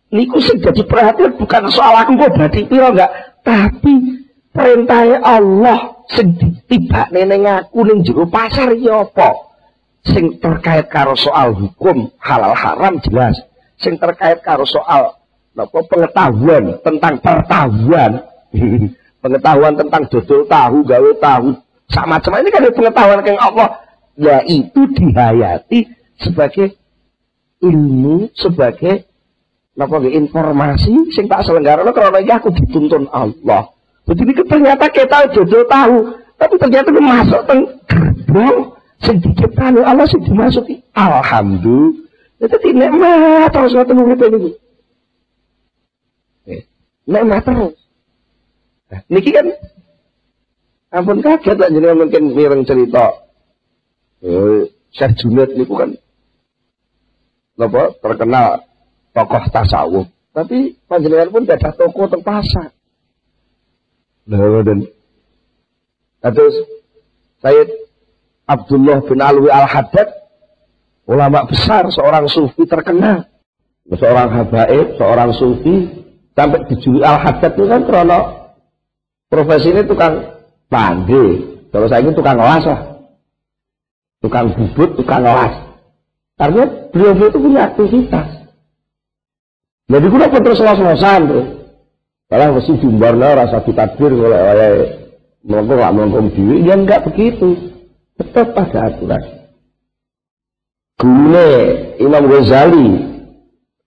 [0.07, 3.11] Niku sing jadi perhatian bukan soal aku kok berarti piro enggak,
[3.43, 4.23] tapi
[4.55, 7.99] perintah Allah sing ditibakne ning aku ning
[8.31, 9.35] pasar ya apa?
[10.07, 13.35] Sing terkait karo soal hukum halal haram jelas.
[13.77, 15.17] Sing terkait karo soal
[15.53, 18.11] napa pengetahuan tentang pertahuan.
[19.23, 21.47] pengetahuan tentang dodol tahu, gawe tahu,
[21.89, 23.69] sama macam ini kan pengetahuan yang Allah.
[24.17, 25.85] Ya itu dihayati
[26.17, 26.73] sebagai
[27.61, 29.05] ilmu, sebagai
[29.77, 33.69] napa informasi sing tak selenggara karena aku dituntun Allah.
[34.09, 40.81] Begitu ternyata kita jodoh tahu, tapi ternyata masuk teng gerbong sedikit kali Allah sih dimasuki.
[40.97, 42.06] Alhamdulillah.
[42.37, 44.49] Itu nikmat terus ngoten urip niku.
[46.45, 46.61] Eh,
[47.09, 47.73] nikmat terus.
[48.87, 49.47] Nah, niki kan
[50.93, 53.25] ampun kaget lah jadi mungkin mireng cerita.
[54.21, 55.97] Eh, Syekh Junaid niku kan
[57.57, 58.61] apa terkenal
[59.17, 60.07] tokoh tasawuf.
[60.37, 62.69] Tapi panjenengan pun tidak toko teng pasar.
[64.29, 64.85] Dan
[66.21, 66.55] terus
[67.41, 67.69] Sayyid
[68.45, 70.16] Abdullah bin Alwi Al-Haddad
[71.07, 73.25] ulama besar seorang sufi terkenal.
[73.87, 75.87] Seorang habaib seorang sufi
[76.35, 78.19] sampai dijuluki Al-Haddad itu kan karena
[79.31, 81.23] profesi ini tukang pandi
[81.71, 82.81] kalau saya ini tukang las lah
[84.19, 85.55] tukang bubut tukang las
[86.35, 88.27] karena beliau itu punya aktivitas.
[89.87, 91.45] Jadi kita pun terus los-losan tuh
[92.27, 94.71] kalau mesti jumbarnya rasa ditadbir oleh oleh
[95.47, 97.55] melengkung melengkung diri, ya enggak begitu.
[98.19, 99.23] Tetap pada aturan.
[100.97, 101.47] Gurune
[102.01, 102.87] Imam Ghazali.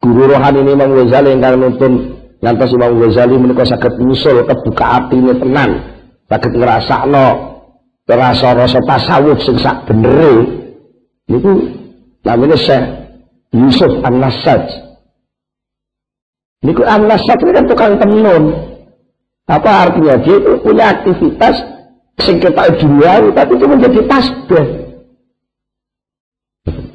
[0.01, 1.93] Guru rohani Imam Ghazali yang nonton.
[2.41, 5.71] Ngantos Imam Ghazali menika saged nyusul kebuka atine tenan.
[6.31, 7.51] Saged ngrasakno
[8.11, 10.43] rasa-rasa tasawuf sing sak benere
[11.31, 11.71] niku
[12.27, 12.83] namanya Syekh
[13.55, 14.67] Yusuf An-Nasaj
[16.67, 18.67] niku An-Nasaj kan tukang tenun.
[19.51, 20.15] Apa artinya?
[20.23, 21.59] Dia itu punya aktivitas
[22.23, 24.90] sing kita duniawi tapi itu menjadi tasbih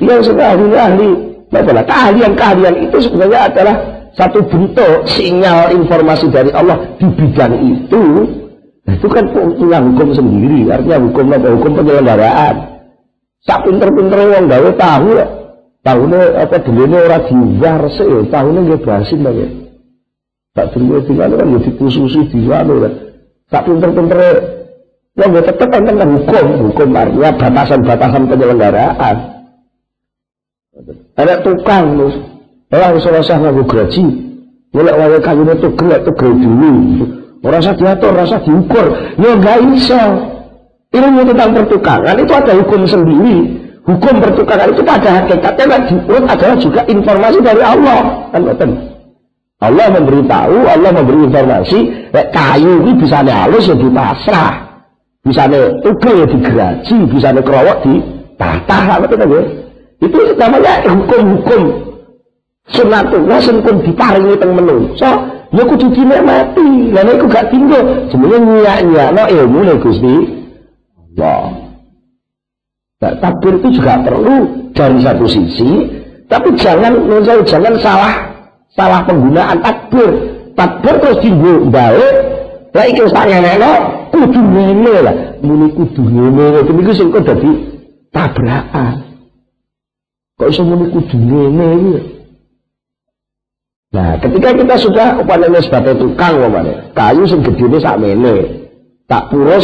[0.06, 1.10] dia sudah ahli-ahli
[1.52, 3.76] adalah keahlian-keahlian itu sebenarnya adalah
[4.16, 8.04] satu bentuk sinyal informasi dari Allah di bidang itu.
[8.86, 10.72] Nah, itu kan punya hukum sendiri.
[10.72, 11.48] Artinya hukum apa?
[11.58, 12.56] Hukum penyelenggaraan.
[13.44, 15.28] Sak pinter-pinter yang gawe tahu ya.
[15.86, 19.48] Tahunya apa dulu orang diwar sih tahunya gak basin ya.
[20.58, 22.94] Tak dulu tinggal kan ya dikususi diwar kan
[23.54, 24.18] sak pinter-pinter
[25.14, 26.46] yang gak tetap kan hukum.
[26.74, 29.35] Hukum artinya batasan-batasan penyelenggaraan
[31.16, 32.16] ada tukang terus.
[32.76, 34.06] Orang usah usah ngaku gaji.
[34.76, 36.74] Mulai wae kayune gelek tuh dulu.
[37.40, 38.86] Orang usah diatur, usah diukur.
[39.16, 40.02] Ya enggak bisa.
[40.96, 43.38] Ilmu tentang pertukangan itu ada hukum sendiri.
[43.86, 48.00] Hukum pertukangan itu pada hakikatnya kan diurut adalah juga informasi dari Allah.
[48.32, 48.72] Kan betul.
[49.64, 51.80] Allah memberitahu, Allah memberi informasi,
[52.12, 54.54] kayu ini bisa halus ya dipasrah.
[55.24, 55.48] Bisa
[55.80, 57.94] tugel ya digeraji, bisa kerowok di
[58.36, 59.42] tata, betul kan ya?
[60.06, 61.62] Itu namanya hukum-hukum.
[62.66, 65.12] Sunatullah sing pun diparingi teng menungso.
[65.54, 66.94] Ya kudu dinikmati.
[66.94, 70.16] Lha nek gak tinggal jenenge nyiak-nyiakno ilmu nek Gusti?
[71.16, 71.48] Allah
[73.00, 74.36] nah, takbir itu juga perlu
[74.76, 75.72] dari satu sisi
[76.26, 78.14] tapi jangan menurut jangan salah
[78.74, 80.10] salah penggunaan takbir.
[80.56, 82.14] Takbir terus tinggal baik
[82.76, 83.72] lah iki sak ngenekno
[84.12, 85.16] kudu ngene lah.
[85.46, 87.52] Muni kudu ngene iki sing kok dadi
[88.10, 89.05] tabrakan
[90.36, 91.96] Kok iso muni kudu ngene iki?
[93.96, 98.68] Nah, ketika kita sudah umpamanya sebagai tukang umpamanya, kayu sing gedene sakmene,
[99.08, 99.64] tak purus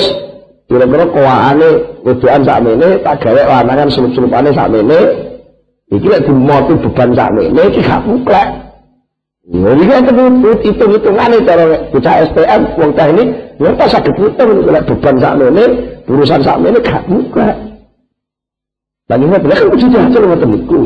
[0.71, 1.69] kira-kira kawaane
[2.07, 4.99] wedokan sakmene, tak gawe lanangan sulup-sulupane sakmene,
[5.91, 8.49] iki lek dimoti beban sakmene iki gak muklek.
[9.51, 10.03] Ya iki kan
[10.63, 13.27] hitung-hitungane cara bocah STM wong teknik,
[13.60, 15.63] ya tak saged hitung lek beban sakmene,
[16.07, 17.03] urusan sakmene gak
[19.19, 19.43] muklek.
[19.43, 20.80] Lan ini kan kudu diatur ngoten niku.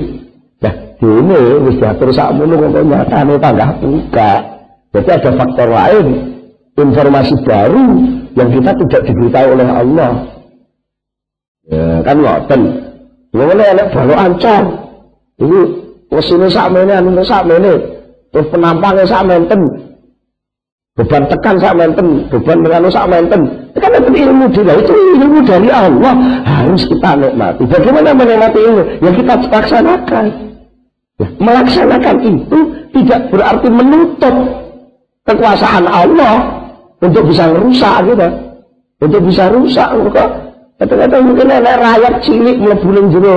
[0.66, 4.32] Nah, dene wis diatur sakmono kok nyatane tanggah buka.
[4.96, 6.08] Jadi ada faktor lain,
[6.80, 7.86] informasi baru
[8.34, 10.12] yang kita tidak diberitahu oleh Allah.
[11.70, 12.62] Ya, kan ngoten.
[13.36, 14.64] Ngono enak baru ancam.
[15.36, 15.60] Ini
[16.10, 17.74] mesine sakmene anu sakmene.
[18.32, 19.62] Terus penampangnya sakmenten
[20.96, 23.42] beban tekan sak menten, beban menganu sak menten.
[23.76, 26.16] Kan itu ilmu dia, itu ilmu dari Allah
[26.48, 27.68] harus kita nikmati.
[27.68, 28.84] Bagaimana menikmati ilmu?
[29.04, 30.26] Ya kita laksanakan.
[31.16, 32.60] Ya, melaksanakan itu
[32.96, 34.36] tidak berarti menutup
[35.28, 36.64] kekuasaan Allah
[37.04, 38.28] untuk bisa merusak gitu.
[39.04, 40.30] Untuk bisa rusak kok.
[40.76, 43.36] Kata-kata mungkin ada rakyat cilik mlebu ning jero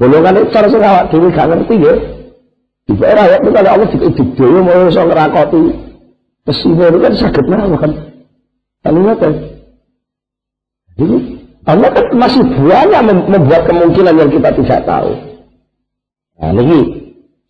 [0.00, 1.94] golongan itu cara sing awak dhewe gak ngerti ya.
[2.88, 5.87] Tiba rakyat itu kalau Allah dikdikdewe mau iso ngerakoti
[6.48, 7.92] Pesina itu kan sakit kan.
[8.80, 9.32] Kalau kan.
[10.96, 11.16] Jadi
[11.68, 15.12] Allah kan masih banyak membuat kemungkinan yang kita tidak tahu.
[16.40, 16.78] Nah, ini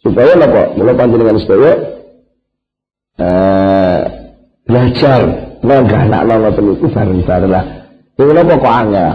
[0.02, 0.74] supaya apa?
[0.74, 1.72] Mulai panjenengan supaya
[3.22, 3.98] uh,
[4.66, 5.20] belajar
[5.62, 7.64] nggak anak nongol itu bareng-bareng lah.
[8.18, 9.14] Ini apa kok angel?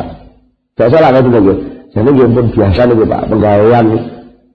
[0.80, 1.54] Gak salah kan itu
[1.94, 3.86] Jadi dia pun biasa nih pak penggawaian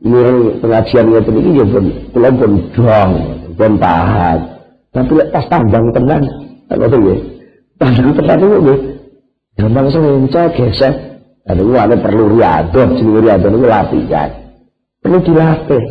[0.03, 0.21] ini
[0.59, 3.13] pengajian itu ini dia pun pulau pun dong,
[3.55, 4.58] pun tahan.
[4.89, 6.23] Tapi lek pas tambang tenan,
[6.73, 7.17] apa tuh ya?
[7.77, 8.77] Tambang tenan itu ya.
[9.59, 10.95] Gampang selenca gesek.
[11.43, 14.31] Dan itu ada perlu riado, jenis riado itu latihan.
[15.01, 15.85] Perlu dilatih.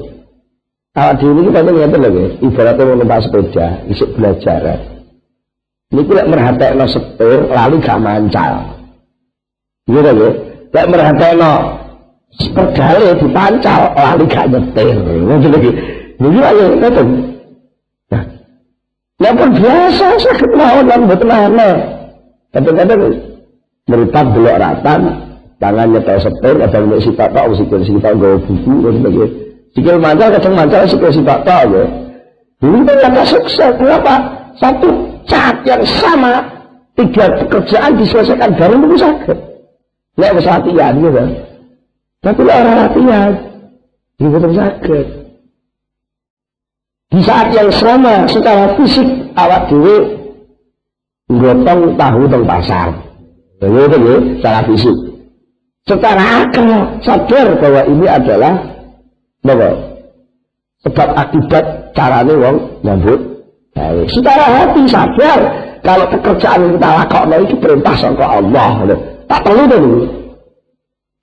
[0.97, 3.67] Awak di ini kita ngerti lagi, ibaratnya mau numpak sepeda,
[4.17, 4.61] belajar.
[5.93, 8.53] Ini kita merhatiin setir, lalu gak mancal.
[9.85, 10.29] Iya ya?
[10.73, 11.43] Lek merhatiin
[12.33, 14.97] sepedale dipancal, lalu gak nyetir.
[14.97, 15.71] Ini lagi.
[16.17, 17.03] Ini aja, ngerti.
[17.05, 17.36] Ya
[19.17, 21.75] pun biasa sakit mawon lan mboten aneh.
[22.53, 23.01] Kadang-kadang
[23.89, 25.01] meripat belok ratan,
[25.57, 29.27] tangannya tahu setir, kadang nek si tak tahu sikil si tak gawe buku dan sebagainya.
[29.73, 31.85] Sikil mancal kadang mancal sikil si tak tahu ya.
[32.57, 33.73] Ini kan sukses.
[33.77, 34.15] Kenapa?
[34.57, 34.89] Satu
[35.29, 36.41] cat yang sama,
[36.97, 39.37] tiga pekerjaan diselesaikan bareng itu sakit.
[40.17, 41.23] Nek wis latihan gitu.
[42.25, 43.31] Tapi orang latihan,
[44.17, 45.26] itu betul sakit.
[47.07, 49.07] Di saat yang sama secara fisik
[49.39, 49.95] awak dewe
[51.31, 52.87] gotong tahu teng pasar.
[53.57, 54.97] Lha itu ya secara fisik.
[55.87, 56.67] secara akal
[56.99, 58.53] sadar bahwa ini adalah
[59.39, 59.71] bahwa
[60.83, 63.19] sebab akibat carane wong nyambut
[63.71, 64.07] baik.
[64.11, 65.39] Secara hati sadar
[65.87, 68.69] kalau pekerjaan yang kita lakukan itu perintah sangka Allah.
[69.31, 69.99] Tak perlu dulu.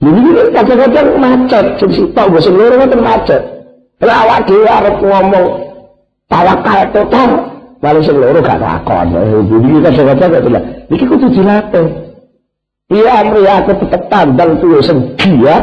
[0.00, 3.42] Jadi ini kadang-kadang macet, sitok gue seluruh kan macet.
[3.96, 5.63] Kalau awak dhewe arep ngomong
[6.28, 7.30] tawakal total,
[7.78, 9.06] malah seluruh gak lakon.
[9.48, 11.86] Jadi kadang-kadang gak bilang, ini kudu dilatih.
[12.92, 15.56] Iya amri aku tetap tandang tuh segia,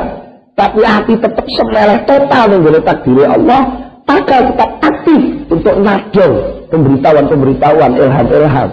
[0.58, 3.62] tapi hati tetap semeleh total nih takdir Allah,
[4.10, 5.22] maka tetap aktif
[5.54, 6.34] untuk nadong
[6.74, 8.70] pemberitahuan-pemberitahuan ilham-ilham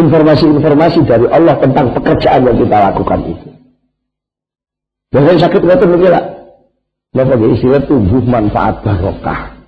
[0.00, 3.48] informasi-informasi dari Allah tentang pekerjaan yang kita lakukan itu.
[5.10, 6.24] Saya sakit nggak tuh lah.
[7.10, 7.82] Nggak pakai istilah
[8.30, 9.59] manfaat barokah.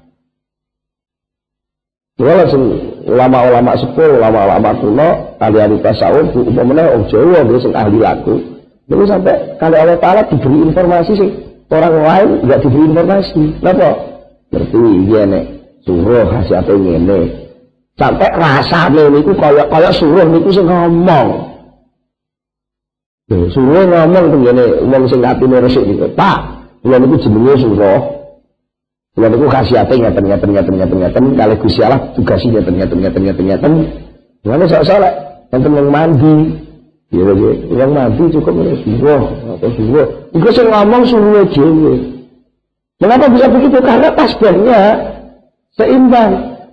[2.21, 2.65] Kalau langsung
[3.09, 5.09] ulama-ulama sepuluh, ulama-ulama kuno,
[5.41, 8.35] ahli-ahli tasawuf, umpamanya orang Jawa, dia sing ahli laku.
[8.93, 11.31] Lalu sampai kali Allah Ta'ala diberi informasi sih,
[11.73, 13.43] orang lain nggak diberi informasi.
[13.59, 13.91] Kenapa?
[14.53, 15.45] Berarti iya nih,
[15.89, 17.21] suruh apa ini.
[17.97, 21.29] Sampai rasanya niku kaya kaya suruh niku sing ngomong.
[23.33, 26.13] Suruh ngomong tuh gini, ngomong sing atine resik niku.
[26.13, 26.39] Pak,
[26.85, 28.22] kula niku jenenge suruh.
[29.13, 33.23] Kula niku khasiate ngeten ngeten ngeten ngeten ngeten kalih Gusti Allah tugasi ngeten ngeten ngeten
[33.29, 33.73] ngeten ngeten.
[34.41, 35.13] Ngono sok saleh
[35.53, 36.35] enten yang mandi.
[37.13, 40.07] Ya ya, yang mandi cukup ya suruh atau suruh.
[40.33, 41.95] Iku sing ngomong suruh dhewe.
[43.05, 43.79] Mengapa bisa begitu?
[43.85, 44.81] Karena tasbihnya
[45.77, 46.33] seimbang.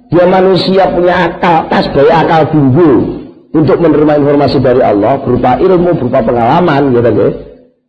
[0.09, 2.91] Dia manusia punya akal, tasbih akal tinggi
[3.53, 7.27] untuk menerima informasi dari Allah berupa ilmu, berupa pengalaman, gitu gitu.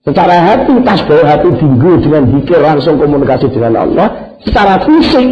[0.04, 4.29] Secara hati, tasbih hati tinggi dengan pikir langsung komunikasi dengan Allah.
[4.40, 5.28] Secara fisik,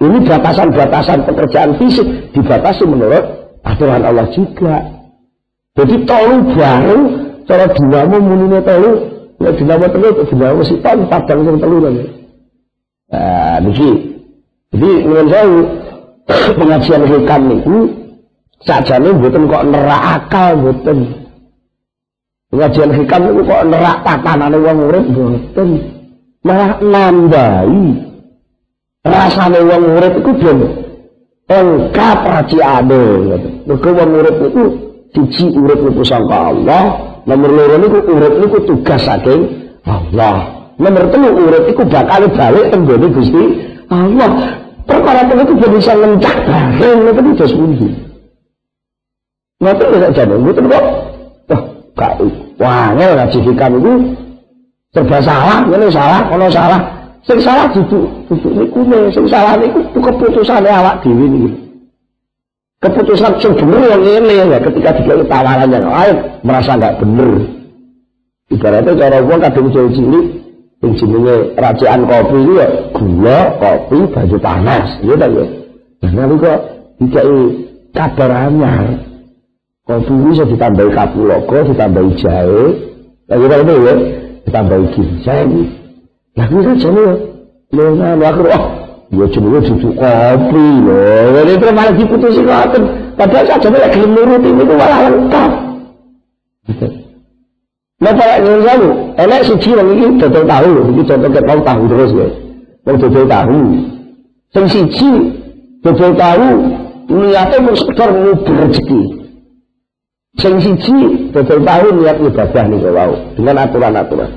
[0.00, 3.24] ini batasan-batasan pekerjaan fisik dibatasi menurut
[3.62, 4.80] aturan Allah juga.
[5.78, 6.98] Jadi tolu baru,
[7.46, 8.92] cara dinamo munine tolu,
[9.38, 12.04] ya dinamo telu, dinamo siton, padang yang telu lagi.
[13.10, 14.10] Nah, niki
[14.70, 15.50] jadi menurut saya
[16.58, 17.76] pengajian hikam itu
[18.62, 20.52] saja nih buatan kok nerak akal.
[22.50, 25.68] Pengajian hikam itu kok nerak tatanan uang urip buatan.
[26.40, 27.82] Malah nambahi
[29.04, 30.58] rasanya uang urip itu belum
[31.48, 33.48] lengkap raciane gitu.
[33.68, 34.62] Mergo wong urip itu
[35.12, 36.84] siji urip niku sangka Allah,
[37.28, 39.52] nomor loro niku urip niku tugas saking
[39.84, 40.60] Allah.
[40.80, 43.44] Nomor telu urip iku bakal balik tenggone Gusti
[43.92, 44.64] Allah.
[44.88, 47.88] Perkara itu dia bisa mencak bareng itu bisa pundi.
[49.60, 50.84] Ngoten tidak jadi, ngoten kok.
[52.60, 53.92] Wah, gak ngaji hikam itu
[54.90, 56.80] serba salah, ngene salah, ono salah.
[57.20, 58.80] Sing salah duduk, duduk niku
[59.12, 61.48] sing salah niku keputusan awak dhewe niku.
[62.80, 67.44] Keputusan sing bener yang ini ya ketika dikasih tawaran yang lain merasa nggak bener.
[68.50, 70.26] Ibaratnya cara wong kadung cilik
[70.80, 75.46] yang jenenge rajaan kopi itu ya gula, kopi, baju panas, gitu kan ya.
[76.00, 76.60] Nah, nanti kok
[76.98, 77.26] tidak
[77.92, 78.86] kabar anyar.
[79.84, 82.64] Kopi ini bisa ditambahi kapuloko, ditambahi jahe,
[83.28, 83.94] lagi kan itu ya,
[84.46, 85.48] ditambahi ginseng.
[86.36, 87.14] Nah, ini kan jenis ya.
[87.70, 88.64] Nah, nah, akhir, oh,
[89.10, 91.26] ya jenenge duduk kopi loh.
[91.34, 92.82] Jadi itu malah diputusin ngoten.
[93.18, 95.52] Padahal saja lagi nuruti itu malah lengkap.
[96.70, 96.86] Gitu.
[98.00, 98.88] Nah, Nyun Sewu,
[99.20, 102.28] enak siji wong iki dodol tahu, iki contoh ket mau tahu terus ya.
[102.88, 103.60] Wong dodol tahu.
[104.56, 105.10] Sing siji
[105.84, 106.48] dodol tahu
[107.12, 109.19] niate mung sekedar ngubur rezeki.
[110.40, 114.30] Sing siji dodol tahu niat ibadah niku wau dengan aturan-aturan.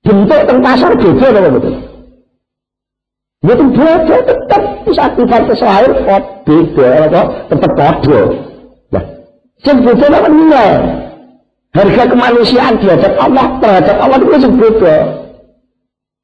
[0.00, 1.74] Bentuk teng pasar beda apa betul?
[3.44, 7.20] Betul beda tetap aktifat selain kok beda apa
[7.52, 8.22] tetap padha.
[8.88, 9.04] Nah,
[9.60, 10.72] sing beda apa nilai?
[11.72, 14.96] Harga kemanusiaan hadapan Allah terhadap Allah itu masih beda.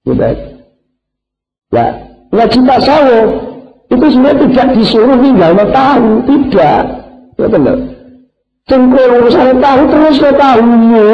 [0.09, 0.25] Gitu.
[1.77, 1.85] Ya,
[2.33, 3.29] ngaji tasawuf
[3.93, 6.85] itu sebenarnya tidak disuruh tinggal tahu, tidak.
[7.37, 7.98] Ya benar.
[8.69, 11.09] Cengkul urusan tahu terus ke tahumu,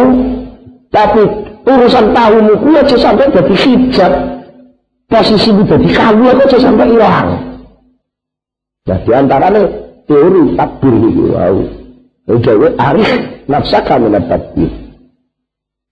[0.90, 1.22] tapi
[1.62, 4.12] urusan tahumu ku aja sampai jadi hijab.
[5.06, 7.28] Posisi jadi kamu aja sampai hilang.
[8.84, 9.62] Nah, di antaranya
[10.10, 11.56] teori takbir itu, wow.
[12.24, 13.10] Dewe arif
[13.46, 14.68] nafsaka minat takbir.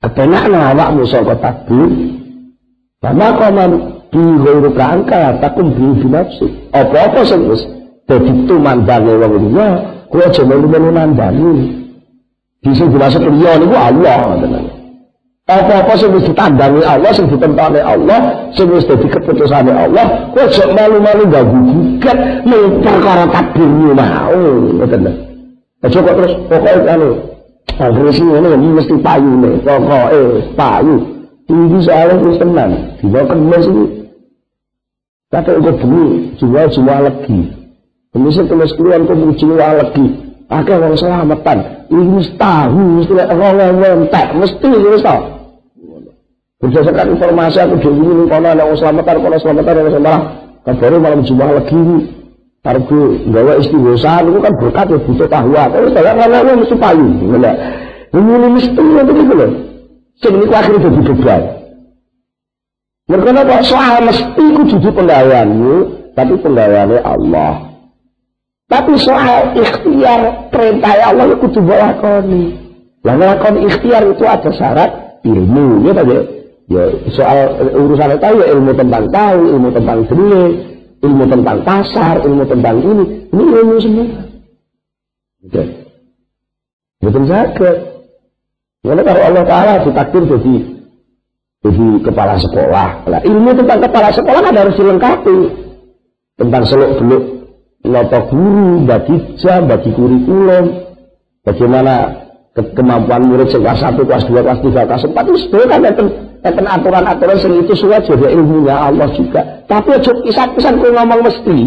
[0.02, 1.88] Kepenakna awakmu sangka takbir.
[2.98, 3.70] Sama koman
[4.10, 6.46] di ghairu angka takum bi binafsi.
[6.74, 7.62] Apa-apa sing wis
[8.10, 9.68] dadi tumandange wong liya,
[10.12, 11.52] kuwi aja melu-melu nandani.
[12.62, 14.20] Di sing dimaksud liya niku Allah.
[15.42, 18.20] Apa-apa sing wis ditandangi Allah, sing ditentane Allah,
[18.54, 24.38] sing wis dadi keputusane Allah, kuwi aja melu-melu ganggu gugat ning perkara takbirmu mau,
[24.78, 25.12] ngoten lho.
[25.82, 27.10] Aja kok terus pokoknya anu
[27.72, 30.96] Akhirnya sih ini mesti payu nih, pokok eh payu.
[31.48, 33.84] Tinggi soalnya terus tenang, tidak kemas ini.
[35.32, 36.04] Kata itu bumi,
[36.36, 37.61] jual-jual lagi.
[38.12, 40.06] Kemas keluar kau jual lagi.
[40.44, 41.58] Pakai orang selamatan.
[41.88, 45.20] Ini mesti tahu, mesti lihat orang mentek, mesti ini tahu.
[46.60, 50.20] Berdasarkan informasi aku dari ini, kalau ada orang selamatan, kalau selamatan, kalau selamatan,
[50.68, 51.84] kabarnya malam jual lagi.
[52.62, 55.66] Kargo gawe istighosa itu kan berkat ya butuh tahwa.
[55.66, 57.08] Kalau saya ngomongnya mesti payu.
[58.12, 59.50] Ini mesti itu gitu loh.
[60.20, 61.42] Sing niku akhirnya jadi beban.
[63.10, 65.74] Apa soal mesti ku jadi penggawaanmu,
[66.14, 67.71] tapi penggawaannya Allah.
[68.72, 72.56] Tapi soal ikhtiar perintah Allah itu kudu lakoni.
[73.04, 76.16] Lah lakoni ikhtiar itu ada syarat ilmu, ya tadi.
[76.72, 80.44] Ya soal urusan itu ya ilmu tentang tahu, ilmu tentang dunia,
[81.04, 84.06] ilmu tentang pasar, ilmu tentang ini, ini ilmu semua.
[85.44, 85.62] Gitu.
[87.04, 87.76] Betul sakit.
[88.82, 90.54] Karena kalau Allah Ta'ala ditakdir jadi
[91.60, 92.88] jadi kepala sekolah.
[93.04, 95.38] Nah, ilmu tentang kepala sekolah kan harus dilengkapi.
[96.40, 97.41] Tentang seluk
[97.82, 100.64] noto guru, bagi jam, bagi kurikulum,
[101.42, 101.94] bagaimana
[102.52, 106.06] ke kemampuan murid kelas 1, kelas 2, kelas 3, kelas 4 itu sebenarnya kan
[106.42, 109.64] enten aturan-aturan sing itu sudah jadi ilmunya Allah juga.
[109.64, 111.58] Tapi aja pisan-pisan kowe ngomong mesti.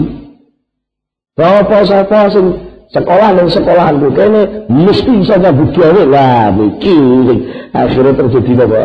[1.35, 2.45] Apa-apa sing
[2.93, 6.95] sekolah ning sekolahan ku kene mesti iso nyambut gawe lah niki
[7.73, 8.81] akhirnya terjadi apa?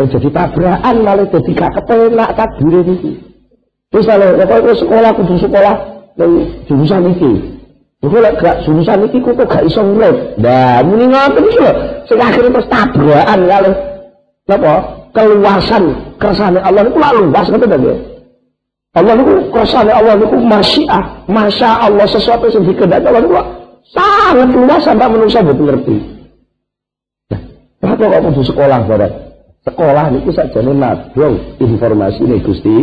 [0.00, 3.12] Terjadi tabrakan malah jadi gak kepenak takdir niki.
[3.90, 6.32] Terus kalau sekolah kudu sekolah ning
[6.66, 7.32] jurusan iki.
[8.00, 10.40] Iku lek gak jurusan iki kok gak iso urip.
[10.40, 11.72] Nah, muni ngoten iki lho.
[12.08, 13.72] Sing akhirnya terus tabrakan kalau
[14.50, 14.74] Napa?
[15.10, 15.84] Keluasan
[16.22, 17.90] kersane Allah itu lalu luas kata tadi.
[18.94, 23.34] Allah itu kersane Allah itu masyiah, masya Allah sesuatu yang dikehendaki Allah itu
[23.90, 25.96] sangat luas sampai manusia betul ngerti.
[27.82, 29.12] Kenapa kok kudu sekolah barat?
[29.66, 32.76] Sekolah itu saja nih nadong informasi ini gusti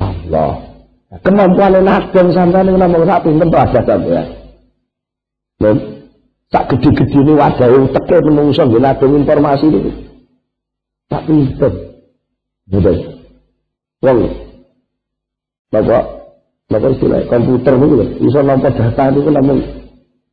[0.00, 0.65] Allah.
[1.06, 4.22] Kemampuan nadong sampai nih ngomong sak pinter tuh ada sampai ya.
[5.62, 5.76] Dan
[6.50, 9.90] tak gede-gede ini wadah teke menungso nadong informasi ini
[11.06, 11.72] tak pinter.
[12.66, 13.22] Betul.
[14.02, 14.18] Wong,
[15.70, 16.04] bapak,
[16.66, 17.74] bapak istilah komputer
[18.18, 19.62] bisa nampak data itu namun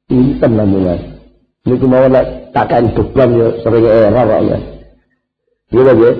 [0.09, 0.97] pinter namanya.
[1.63, 4.57] Ini cuma nak takkan beban ya sering error kok ya.
[5.71, 6.11] Gitu ya,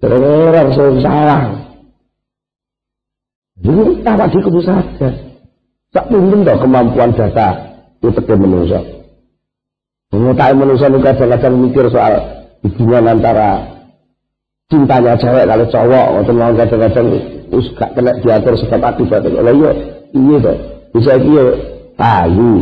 [0.00, 1.65] sering error, sering salah.
[3.56, 5.08] Jadi apa di kudu saja.
[5.94, 7.56] Tak pinter dong kemampuan data
[8.04, 8.80] itu tegak manusia.
[10.12, 12.14] Mengetahui manusia ini kadang-kadang mikir soal
[12.62, 13.64] hubungan antara
[14.66, 17.08] cintanya cewek kalau cowok atau mau kadang-kadang
[17.54, 19.70] us gak kena diatur sebab akibat kalau iya
[20.10, 20.56] iya tuh
[20.90, 21.44] bisa iya
[21.94, 22.52] payu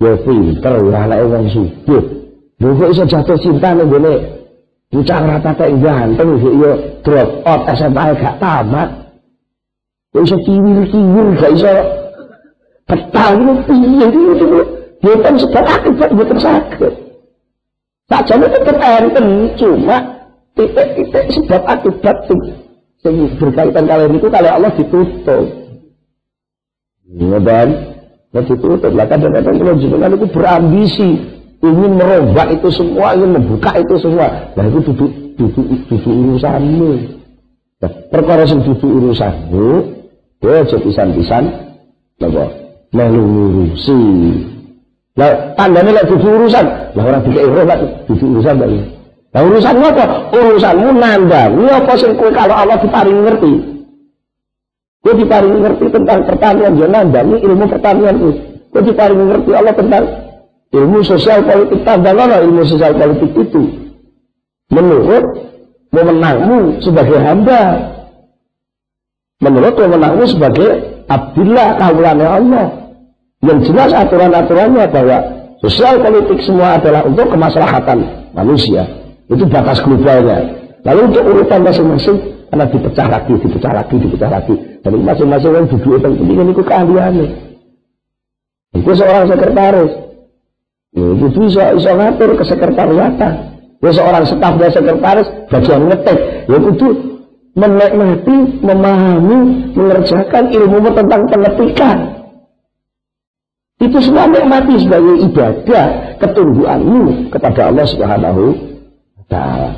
[0.00, 2.02] ya pinter ya anak orang subuh
[2.58, 4.14] lu kok bisa jatuh cinta nih gue
[4.88, 6.72] Bocah rata kayak ganteng iya
[7.04, 8.88] drop out SMA gak tamat
[10.18, 11.72] gak bisa kiwil-kiwil gak bisa
[12.90, 14.06] petang ini piye
[14.98, 16.92] itu kan sebab akibat dia tersakit
[18.08, 20.18] tak jadi tetap enten cuma
[20.58, 22.40] titik-titik sebab akibat sing,
[23.04, 25.46] sing berkaitan kalian itu kalau Allah ditutup.
[27.08, 27.68] Ya dan,
[28.34, 28.90] ya ditutup.
[28.90, 31.10] Lah kadang-kadang kalau jenengan itu berambisi
[31.62, 34.50] ingin merombak itu semua, ingin membuka itu semua.
[34.58, 36.92] Nah itu duduk duduk duduk urusanmu.
[37.78, 39.68] Nah, perkara sing duduk urusanmu,
[40.42, 41.44] ya pisan-pisan
[42.18, 42.44] napa
[42.94, 44.00] melu ngurusi.
[45.18, 47.66] Lah tandane lek duduk urusan, lah orang dikek roh
[48.06, 48.78] duduk urusan lagi.
[49.34, 50.06] Nah urusanmu apa?
[50.30, 53.52] Urusanmu nandangi apa sing kowe kalau Allah diparingi ngerti.
[55.02, 58.30] Kowe diparingi ngerti tentang pertanian, ya nandangi ilmu pertanian itu.
[58.70, 60.04] Kowe diparingi ngerti Allah tentang
[60.70, 63.62] ilmu sosial politik tandang ilmu sosial politik itu.
[64.70, 65.24] Menurut
[65.90, 67.62] memenangmu sebagai hamba.
[69.38, 70.68] Menurut memenangmu sebagai
[71.06, 72.66] Abdullah kaulannya Allah.
[73.38, 75.18] Yang jelas aturan-aturannya bahwa
[75.62, 77.98] sosial politik semua adalah untuk kemaslahatan
[78.34, 78.82] manusia.
[79.30, 80.58] Itu batas globalnya.
[80.82, 82.18] Lalu untuk urutan masing-masing
[82.50, 84.54] karena dipecah lagi, dipecah lagi, dipecah lagi.
[84.82, 87.28] Jadi masing-masing yang duduk itu ini itu keahliannya.
[88.74, 89.92] Itu seorang sekretaris.
[90.96, 93.32] Ya, itu bisa bisa ngatur ke sekretariatan.
[93.78, 96.18] Ya seorang stafnya sekretaris bagian ngetik.
[96.50, 96.88] Ya itu
[97.54, 99.38] menikmati, memahami,
[99.72, 101.98] mengerjakan ilmu tentang pengetikan.
[103.78, 105.86] Itu semua nikmati sebagai ibadah
[106.18, 108.44] ketungguanmu kepada Allah Subhanahu
[109.30, 109.70] Ta'ala.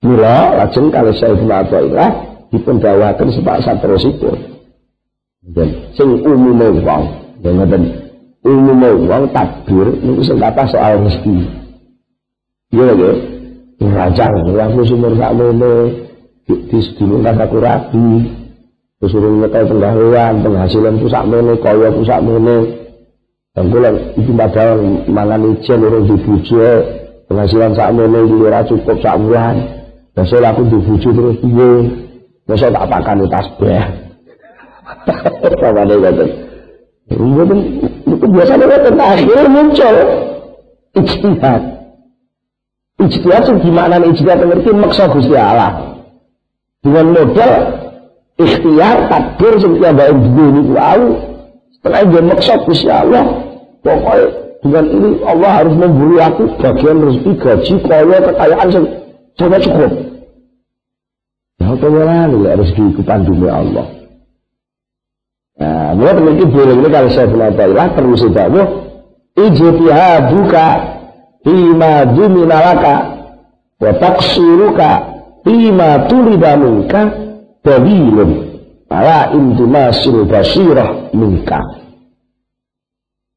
[0.00, 2.10] Mula lajeng kalau saya Athaillah
[2.54, 3.60] dipun dawaken sepak
[3.98, 4.30] itu.
[5.46, 7.04] Dan sing umume wong,
[7.42, 7.82] dan ngoten
[8.42, 11.36] umume wong takbir niku sing kata soal mesti.
[12.70, 13.12] Iya ya.
[13.76, 15.36] Rancang, aku sumur sak
[16.46, 18.08] mene di sedulur aku rabi.
[18.96, 22.88] Terus urung penggawean, penghasilan ku sak mene, kaya ku sak mene.
[23.52, 26.68] Dan kula iki padahal mangan ijen urung dibujo,
[27.28, 29.56] penghasilan sak mene iki ora cukup sak bulan.
[30.16, 31.70] Besok aku dibujo terus piye?
[32.48, 33.84] Besok tak pakan tasbih.
[35.60, 36.24] Sama deh kata.
[38.06, 39.96] Itu biasanya kata akhirnya muncul
[40.96, 41.62] ijtihad.
[42.96, 45.95] Ijtihad itu gimana ijtihad ngerti maksa Gusti Allah.
[46.86, 47.52] Dengan modal
[48.38, 51.02] ikhtiar takdir sing tiada duwe niku au.
[51.74, 53.24] Setelah dia maksa Gusti Allah,
[53.82, 54.26] pokoknya
[54.62, 58.68] dengan ini Allah harus memberi aku bagian rezeki gaji kaya kekayaan
[59.34, 59.92] sangat cukup.
[61.58, 63.86] Ya apa ya rezeki ku pandune Allah.
[65.56, 68.60] Nah, mulai teman boleh ini kalau saya punya Ta'ala perlu saya tahu
[69.40, 70.66] ijtihaduka
[71.40, 72.94] fima duminalaka
[73.80, 75.15] wa taqsiruka
[75.46, 77.06] fima tulida minka
[77.62, 78.30] dalilun
[78.90, 81.62] ala intimasil basirah minka.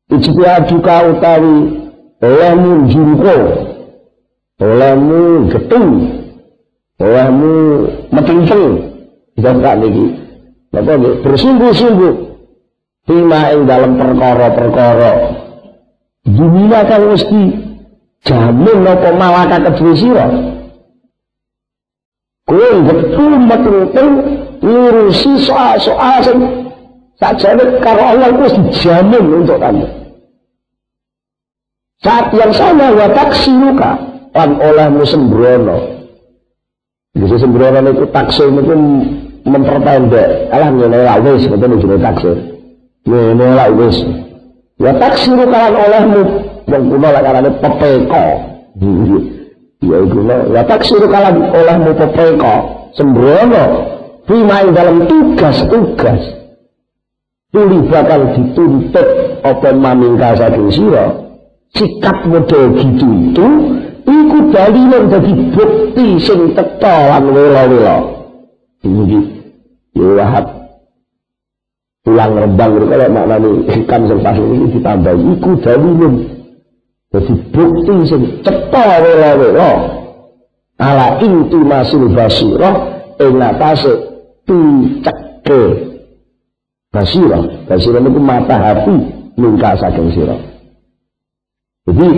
[0.09, 1.57] Ijtihaduka utawi
[2.17, 3.37] olehmu jurko
[4.57, 5.89] olehmu getung
[6.97, 7.53] olehmu
[8.09, 8.73] metingking
[9.37, 10.05] kita buka niki?
[10.73, 12.13] Bapak bersungguh-sungguh.
[13.05, 15.13] Fima ing dalam perkara-perkara.
[16.29, 17.41] Dunia kan mesti
[18.21, 20.27] jamin apa malaka kedua sira.
[22.49, 24.09] Kowe betul betul
[24.65, 26.37] ngurusi soal-soal sing
[27.21, 29.85] sakjane karo Allah wis dijamin untuk kamu.
[32.01, 33.91] Saat yang sama wa taksiruka
[34.33, 35.77] lan olehmu sembrono.
[37.13, 38.73] Bisa sembrono niku taksir niku
[39.45, 40.49] memperpendek.
[40.49, 42.37] Alah ngene ra wis ngoten jenenge taksir.
[43.05, 44.01] Ngene ra wis.
[44.81, 46.21] Ya taksiru kalan olehmu
[46.65, 48.25] yang kuno lah karena pepeko.
[49.79, 50.37] Ya kuno.
[50.51, 52.55] Ya taksiru kalan olehmu pepeko.
[52.95, 53.65] Sembrono.
[54.27, 56.21] Fima dalam tugas-tugas.
[57.49, 59.07] Tuli bakal dituntut
[59.41, 61.05] apa mamingka saking sira.
[61.73, 63.47] Sikap model gitu itu
[64.05, 67.97] iku dalil dadi bukti sing teka lan wela-wela.
[68.85, 69.17] Ini
[69.97, 70.45] ya wahab
[72.05, 76.13] tulang rembang itu kalau maknanya hikam sing pas ini ditambah iku dalilun
[77.09, 79.71] jadi bukti sing cetha wela-wela
[80.77, 82.75] ala inti masil basirah
[83.17, 83.93] ing atase
[84.45, 85.61] piceke
[86.93, 88.95] basirah basirah itu mata hati
[89.39, 90.37] mingka saking sira.
[91.89, 92.09] Jadi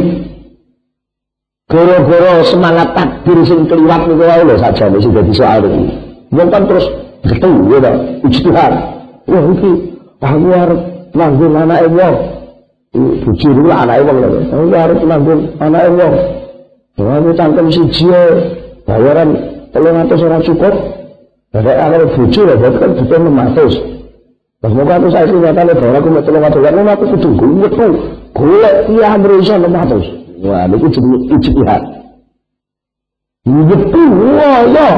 [1.72, 5.84] goro-goro semangat takdir sing keliwat niku wae lho sajane sing dadi soal iki
[6.36, 6.84] wong kan terus
[7.24, 7.92] ketemu ya
[8.28, 8.74] ijtihad
[9.24, 9.72] wah iki
[10.20, 10.82] aku arep
[11.16, 12.16] nanggung anake wong
[12.92, 16.14] bojo niku anake wong lho aku arep nanggung anake wong
[17.00, 18.12] aku cangkem siji
[18.84, 19.30] bayaran
[19.72, 20.76] 300 ora cukup
[21.52, 23.92] Bapak kalau bojo ya berarti kan butuh 600
[24.62, 27.70] Mas moga aku saya ternyata nih bahwa aku mau tolong atau kan aku kudu gue
[27.74, 27.92] tuh
[28.36, 31.84] golek iya berusaha 600 wah itu jadi ijtihad
[33.48, 34.90] wah ya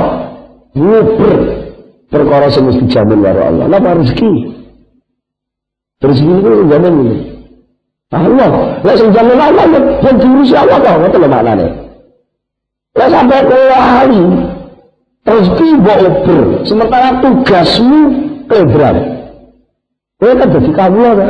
[0.73, 1.63] nguber
[2.09, 3.65] perkara sing mesti dijamin Allah.
[3.65, 4.31] Napa rezeki?
[6.01, 6.93] Rezeki itu jamin
[8.13, 9.65] Allah, lek sing jamin Allah
[10.05, 11.67] yang diurusi Allah kok ngoten lho maknane.
[12.93, 14.23] Lek sampai lali
[15.25, 18.01] rezeki mbok ober, sementara tugasmu
[18.45, 18.97] kelebran.
[20.21, 21.29] Kowe kan dadi kawula kan.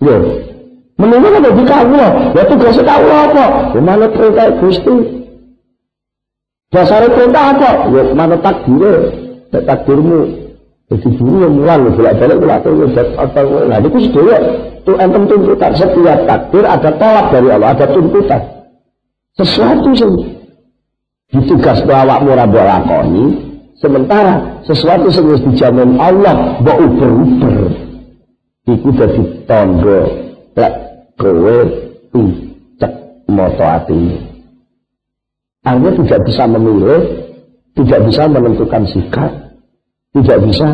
[0.00, 0.16] Yo.
[0.96, 3.46] Menunggu kan dadi kawula, ya tugasnya kawula apa?
[3.74, 4.96] Ya mana perintah Gusti.
[6.72, 7.70] Dasar perintah apa?
[7.92, 8.96] Ya mana takdir
[9.52, 10.47] takdirmu
[10.88, 14.38] jadi guru yang mulang bolak balik bolak balik atau nah itu sedaya
[14.88, 15.72] itu enten tuntutan.
[15.76, 18.40] Setiap takdir ada tolak dari Allah ada tuntutan.
[19.36, 20.12] Sesuatu yang
[21.28, 23.24] ditugas ora mbok lakoni
[23.76, 27.56] sementara sesuatu yang harus dijamin Allah mbok uber-uber.
[28.64, 30.00] Iku dadi tangga
[30.56, 30.74] lek
[31.20, 31.58] kowe
[32.16, 32.92] picek
[33.28, 34.24] moto ati.
[35.68, 37.28] Anda tidak bisa memilih
[37.76, 39.47] tidak bisa menentukan sikap,
[40.22, 40.66] tidak bisa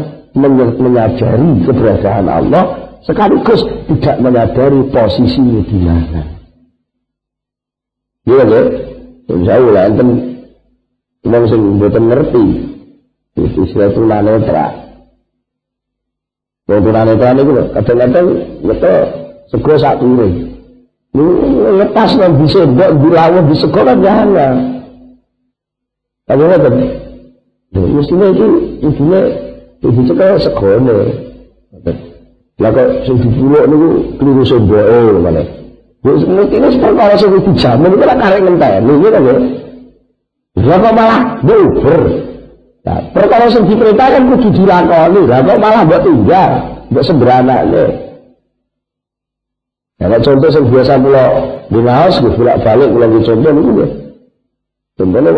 [0.81, 2.65] menyadari keberadaan Allah,
[3.05, 6.23] sekaligus tidak menyadari posisinya di mana.
[8.25, 8.61] Iya ya,
[9.29, 10.09] saya lah enten
[11.29, 12.45] wong sing mboten ngerti
[13.37, 14.67] istilah tunanetra.
[16.65, 18.27] Wong tunanetra niku kadang-kadang
[18.65, 18.95] ngeto
[19.53, 20.33] sego sak turun.
[21.79, 24.57] Lepas nang bisa mbok dilawuh di sekolah jangan.
[26.25, 27.04] Tapi ngoten.
[27.73, 28.47] Lho mestine iki
[28.85, 29.21] ibune
[29.81, 30.97] ibu cekel segone.
[32.61, 33.89] Lah kok sing dipuluk niku
[34.21, 35.43] kliru semboke mana.
[36.05, 39.35] Wis ngerti wis perkara sing dijamin iku lak karek ngenteni iki kan ya.
[40.63, 42.03] Lah kok malah bubar.
[42.85, 45.21] Nah, perkara sing diperintahkan kudu dilakoni.
[45.27, 46.51] Lah kok malah mbok tinggal,
[46.93, 47.85] mbok semberanakne.
[49.95, 51.25] Ya, contoh yang biasa pula
[51.71, 53.89] di Laos, gue bolak-balik kula contoh niku ya.
[55.01, 55.31] Contohnya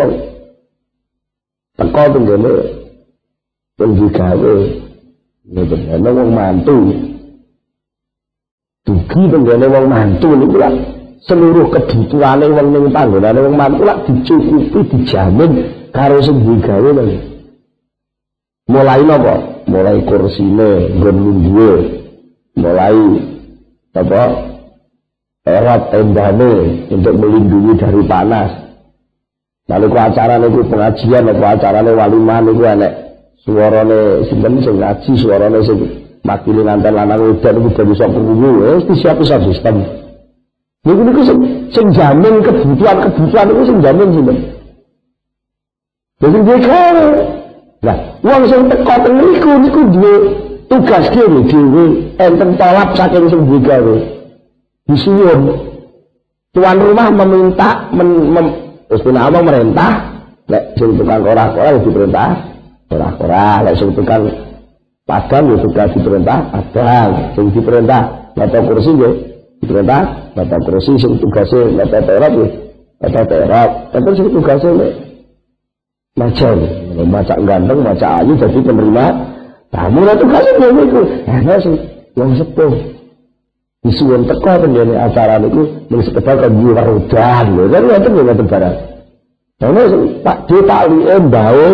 [1.77, 2.53] teko tenggene
[3.77, 4.55] pendigawe
[5.45, 6.77] ngeten ana wong mantu.
[8.87, 10.73] Dugi tenggene wong mantu niku lah
[11.29, 15.53] seluruh kebutuhane wong ning panggonane wong mantu lah dicukupi dijamin
[15.93, 17.05] karo sing digawe lho
[18.67, 19.35] mulai napa?
[19.67, 21.73] Mulai kursine nggon lungguhe
[22.55, 22.99] mulai
[23.97, 24.23] apa
[25.43, 26.53] erat tendane
[26.91, 28.66] untuk melindungi dari panas
[29.67, 32.93] lalu ku acara niku pengajian apa acara walimah niku enek.
[33.47, 35.79] Suarane sinten sing ngaji suarane sing
[36.27, 39.77] makili nganten lanang wedok niku dadi sapa kuwi wis disiap sak sistem.
[40.87, 41.39] Niku niku sing
[41.71, 44.39] sing jamin kebutuhan-kebutuhan niku sing jamin sinten?
[46.17, 47.05] Jadi dia kaya
[47.85, 50.15] Nah, uang sing teko teng niku niku duwe
[50.67, 51.85] tugas dhewe dhewe
[52.19, 53.97] enten tolap saking sing digawe.
[54.91, 55.41] Disuwun.
[56.57, 58.47] Tuan rumah meminta men, mem,
[58.91, 59.93] istilah apa merintah?
[60.47, 62.29] Nek sing tukang ora-ora diperintah.
[62.91, 64.31] Ora-ora lek sing tukang
[65.03, 66.39] padang ya sudah diperintah.
[66.55, 68.03] Padang sing diperintah
[68.39, 69.11] nata kursi ya
[69.63, 70.03] diperintah.
[70.39, 72.47] Nata kursi sing tugasnya nata terap ya
[73.03, 74.93] nata terap tapi sing tugasnya nek
[76.17, 76.55] macam
[77.13, 79.07] macam ganteng macam ayu jadi penerima
[79.75, 80.01] tamu.
[80.07, 81.03] Lah tugasnya ya itu
[81.61, 81.77] sih
[82.17, 82.96] yang sepuh
[83.87, 88.77] disuwun teko penjene acara niku ning sekedar kanggo warudan lho kan ngoten lho ngoten barang.
[89.57, 89.83] Ana
[90.21, 91.67] Pak Di Pak Liye mbawe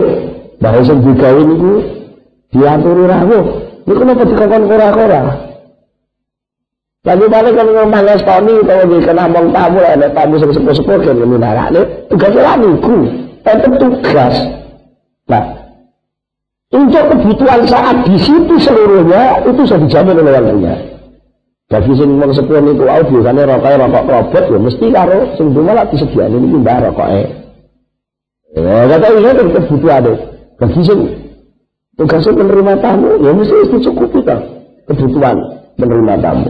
[0.60, 1.72] mbawe sing digawe niku
[2.52, 3.44] diaturi rawuh.
[3.88, 5.22] Niku napa dikon ora-ora.
[7.02, 11.18] Lalu balik kan ngomong ngestoni kalau di kena mong tamu ada tamu sepuh sepuh kan
[11.18, 12.94] ini narak nih tugasnya lah niku,
[13.42, 14.34] itu tugas.
[15.26, 15.44] Nah,
[16.70, 20.91] untuk kebutuhan saat di situ seluruhnya itu sudah dijamin oleh yang.
[21.72, 25.72] Bagi sing wong sepuh niku wau biasane rokoke rokok robot ya mesti karo sing dungo
[25.72, 27.22] lak disediani niku mbah rokoke.
[28.52, 30.12] Ya kata iya kan kebutuhane.
[30.60, 30.98] Bagi sing
[31.96, 34.36] tugasnya menerima tamu ya mesti dicukupi ta
[34.84, 35.36] kebutuhan
[35.80, 36.48] menerima tamu.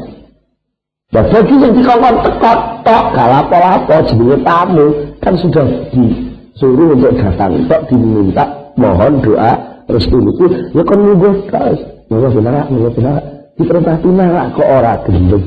[1.14, 4.86] Nah, bagi yang dikongkon tekot tok gak lapo-lapo jenenge tamu
[5.22, 9.54] kan sudah disuruh untuk datang tok diminta mohon doa
[9.86, 11.78] restu itu ya kan nunggu guys.
[12.10, 15.46] Ya benar, ya benar diperintah tunara kok ora gendeng?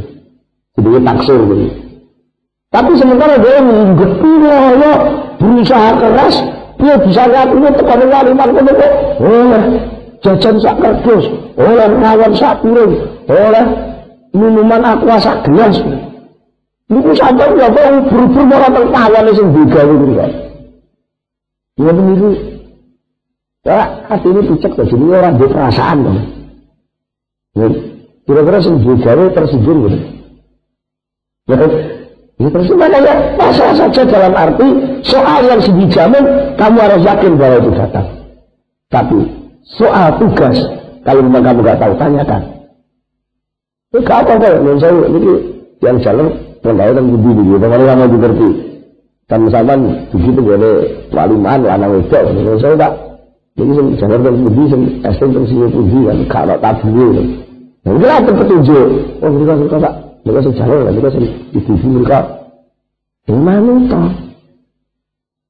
[0.76, 1.86] Jadi taksir gitu
[2.76, 4.94] tapi sementara dia menggetu ya
[5.40, 6.36] berusaha keras
[6.76, 8.92] dia bisa ini tekan waliman kono kok
[9.24, 9.64] oleh
[10.20, 11.24] jajan sak kerdus
[11.56, 12.94] oleh rawon sak piring
[13.32, 13.66] oleh
[14.36, 15.80] minuman aqua sak gelas.
[16.92, 19.96] Niku sampai ya kok buru-buru ora teng tawane sing digawe
[21.80, 22.30] ya niku.
[23.64, 27.95] Ya hati ini dicek jadi orang berperasaan kan
[28.26, 29.98] Kira-kira sing gawe tersinggung gitu.
[31.46, 31.62] Ya,
[32.42, 34.68] ya terus makanya pasrah saja dalam arti
[35.06, 36.26] soal yang dijamin
[36.58, 38.08] kamu harus yakin bahwa itu datang.
[38.90, 39.20] Tapi
[39.78, 40.58] soal tugas
[41.06, 42.42] kalau memang kamu nggak tahu tanyakan.
[43.94, 45.32] Ini gak apa kok, menurut saya ini
[45.80, 46.28] yang jalan
[46.66, 48.50] penggawe dan budi gitu, pengen kamu dikerti.
[49.30, 50.74] Kan misalkan begitu boleh
[51.14, 52.94] waliman, lanang wedok, menurut saya tak.
[53.56, 53.72] Sing
[54.02, 57.45] jalan dan budi, sing estem sing sing kan, kalau tabu gitu.
[57.86, 58.88] Nah, itu lah petunjuk.
[59.22, 59.94] Oh, mereka suka tak?
[60.26, 61.24] Mereka sing jalur, mereka sing
[61.54, 62.20] TV mereka.
[63.30, 64.02] Mana itu?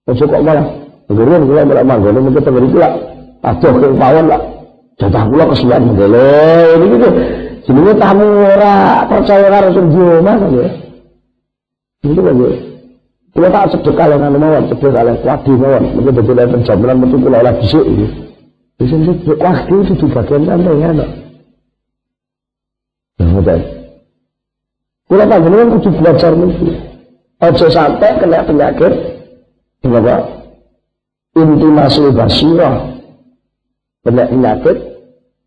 [0.06, 0.68] Oh, kok malah.
[1.06, 2.90] Ngerin kula malah manggone mungkin tengeri kula.
[3.46, 4.42] Aduh ke pawon lah.
[4.98, 6.30] Jatah kula kesuwen menggele.
[6.76, 7.10] Ini gitu.
[7.66, 9.86] Jenenge tamu ora percaya karo sing
[10.26, 10.70] mas ya.
[12.06, 12.50] Itu kan ya.
[13.36, 15.84] Kula tak sedekah lan anu mawon, sedekah lan kuwadi mawon.
[15.94, 18.08] Mungkin dadi penjaminan metu kula oleh dhisik iki.
[18.82, 21.08] Wis sing kuwadi itu bagian sampeyan ya.
[23.20, 23.60] Ngoten.
[25.06, 26.70] Kula panjenengan kudu belajar niki.
[27.40, 28.94] Aja sampai kena penyakit
[29.86, 30.16] apa?
[31.38, 32.76] Intimasi basirah.
[34.02, 34.78] Kena penyakit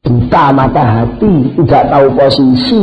[0.07, 2.83] buta mata hati, tidak tahu posisi,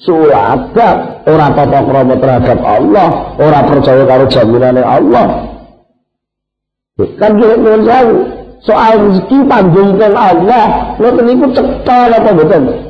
[0.00, 3.08] suladat, orang tata krama terhadap Allah,
[3.40, 5.28] orang percaya karo jaminannya Allah.
[7.16, 8.12] Kan dia tahu
[8.60, 10.66] soal rezeki panjangkan Allah,
[11.00, 12.89] ngoten niku cekal apa betul?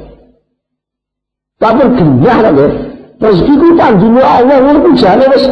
[1.60, 2.68] Tapi genyah kan ya.
[3.20, 5.44] Rezeki ku panjine Allah ngono jane wis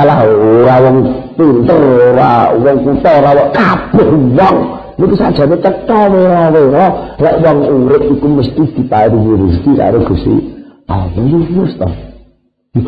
[0.00, 0.96] alah ora wong
[1.36, 4.56] pinter, ora wong kutha, ora wong kabeh wong
[4.96, 6.86] niku sajane cetha ora-ora
[7.20, 10.34] lek wong urip iku mesti diparingi rezeki karo Gusti
[10.88, 11.20] Allah
[11.52, 11.88] wis to.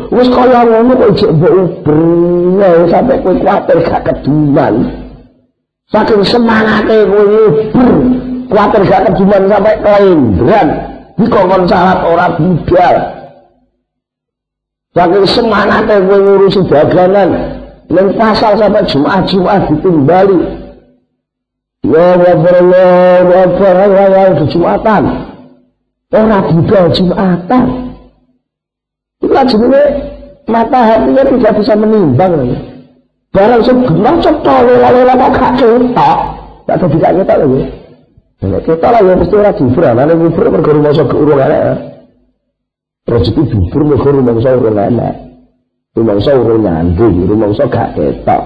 [0.09, 4.89] Wis kaya ngono kok jek mbok uber sampai kowe kuwatir gak keduman.
[5.93, 7.89] Saking semangate kowe uber,
[8.49, 10.94] kuwatir gak keduman sampai kelendran.
[11.15, 12.95] Dikongkon salat ora budal.
[14.95, 17.29] Saking semangate kowe ngurusi dagangan,
[17.91, 20.39] ning pasar sampai Jumat-Jumat ditimbali.
[21.83, 25.03] Ya Allah, ya Allah, ya Allah, Jumatan.
[26.15, 27.65] Ora budal Jumatan.
[29.23, 29.83] Itu jenenge
[30.45, 32.55] mata hatinya tidak bisa menimbang.
[33.35, 36.17] Barang segenap cetol lela-lela kok gak ketok.
[36.65, 37.59] Gak ada tidak ketok lho.
[38.43, 41.77] Nek ketok lah ya mesti ora dibur, ana ngubur mergo rumangsa urung enak.
[43.07, 45.15] Rezeki dibur mergo rumangsa urung enak.
[45.95, 48.43] Rumangsa urung nyandung, rumangsa gak ketok.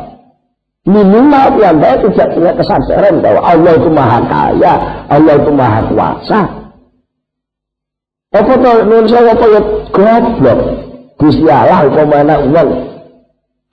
[0.88, 4.74] Minimal yang baik tidak punya kesadaran bahwa Allah itu maha kaya,
[5.12, 6.42] Allah itu maha kuasa.
[8.30, 10.60] Apa to nun saya apa ya goblok.
[11.20, 12.70] Gusti Allah mana uang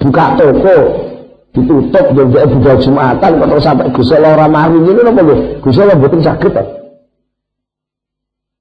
[0.03, 1.06] buka toko
[1.57, 5.41] ditutup dan dia buka jumatan kok sampai Gusti Allah ora mari ini napa nggih?
[5.65, 6.63] Gusti Allah mboten sakit ta.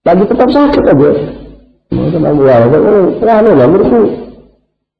[0.07, 1.09] Lagi tetap sakit aja.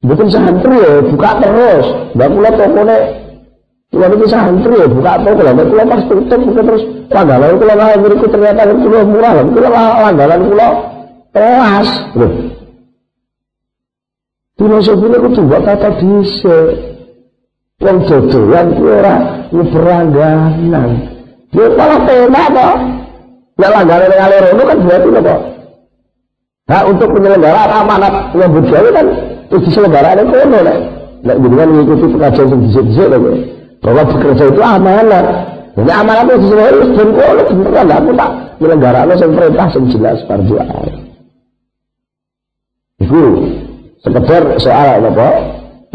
[0.04, 1.86] Mboten santri ya buka terus.
[2.12, 2.96] Mbak kula tokone
[3.86, 8.26] Kula niki santri ya buka toko lah, kula pas tutup terus langganan kula lahir niku
[8.28, 9.68] ternyata kula murah lah, kula
[10.04, 10.68] langganan kula
[11.30, 11.88] tewas.
[12.18, 12.28] Lho.
[14.58, 16.56] Filosofi niku coba kata bisa.
[17.76, 19.14] Wong dodolan ku ora
[19.52, 20.90] nyeberangganan.
[21.52, 22.76] Dia malah penak kok.
[23.56, 25.34] Nek langganan ngalir itu kan berarti apa?
[26.66, 29.06] Nah untuk penyelenggaraan amanat yang budaya kan
[29.52, 30.78] itu diselenggarakan kono nek.
[31.20, 33.18] Nek jenengan mengikuti pengajian sing dhisik-dhisik lho
[33.84, 35.26] bahwa bekerja itu amanat.
[35.76, 40.18] Jadi amanat itu sesuai itu dan kono beneran aku tak menyelenggarakan yang perintah yang jelas
[40.24, 40.54] fardu
[43.04, 43.22] Itu
[44.00, 45.28] sekedar soal apa?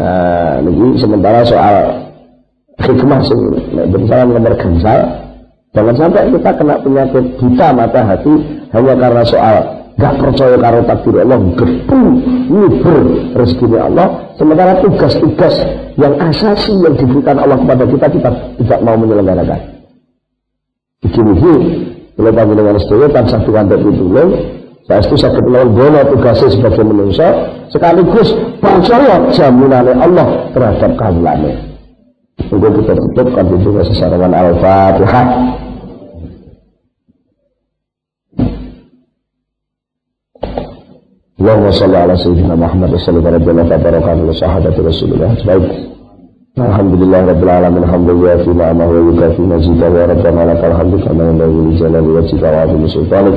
[0.02, 1.94] Nah, ini sementara soal
[2.82, 3.38] hikmah sing
[3.70, 4.98] berbicara nomor gansal
[5.70, 8.34] jangan sampai kita kena penyakit buta mata hati
[8.74, 9.56] hanya karena soal
[9.94, 12.02] gak percaya karo takdir Allah gepu
[12.50, 12.96] nyuber
[13.38, 14.34] rezeki Allah.
[14.34, 15.54] Sementara tugas-tugas
[15.94, 19.60] yang asasi yang diberikan Allah kepada kita kita tidak mau menyelenggarakan.
[21.06, 21.54] Begini
[22.18, 24.30] kalau kami dengan sedaya tansah pikantuk pitulung
[24.86, 27.28] saya itu sakit lawan bola tugasnya sebagai manusia
[27.70, 31.54] sekaligus percaya jaminannya Allah terhadap kawulannya
[32.50, 35.26] untuk kita tutup kami juga sesarawan Al-Fatihah
[41.42, 45.30] Allahumma salli ala sayyidina Muhammad sallallahu alaihi wa sallam barakatuh wa sahabati Rasulullah.
[45.42, 45.64] Baik.
[46.54, 51.60] Alhamdulillah rabbil alamin hamdulillah fi ni'amah wa yukafi mazida wa rabbana lakal hamdu kama yanbaghi
[51.66, 53.36] li jalali wajhika wa 'azimi sultanik.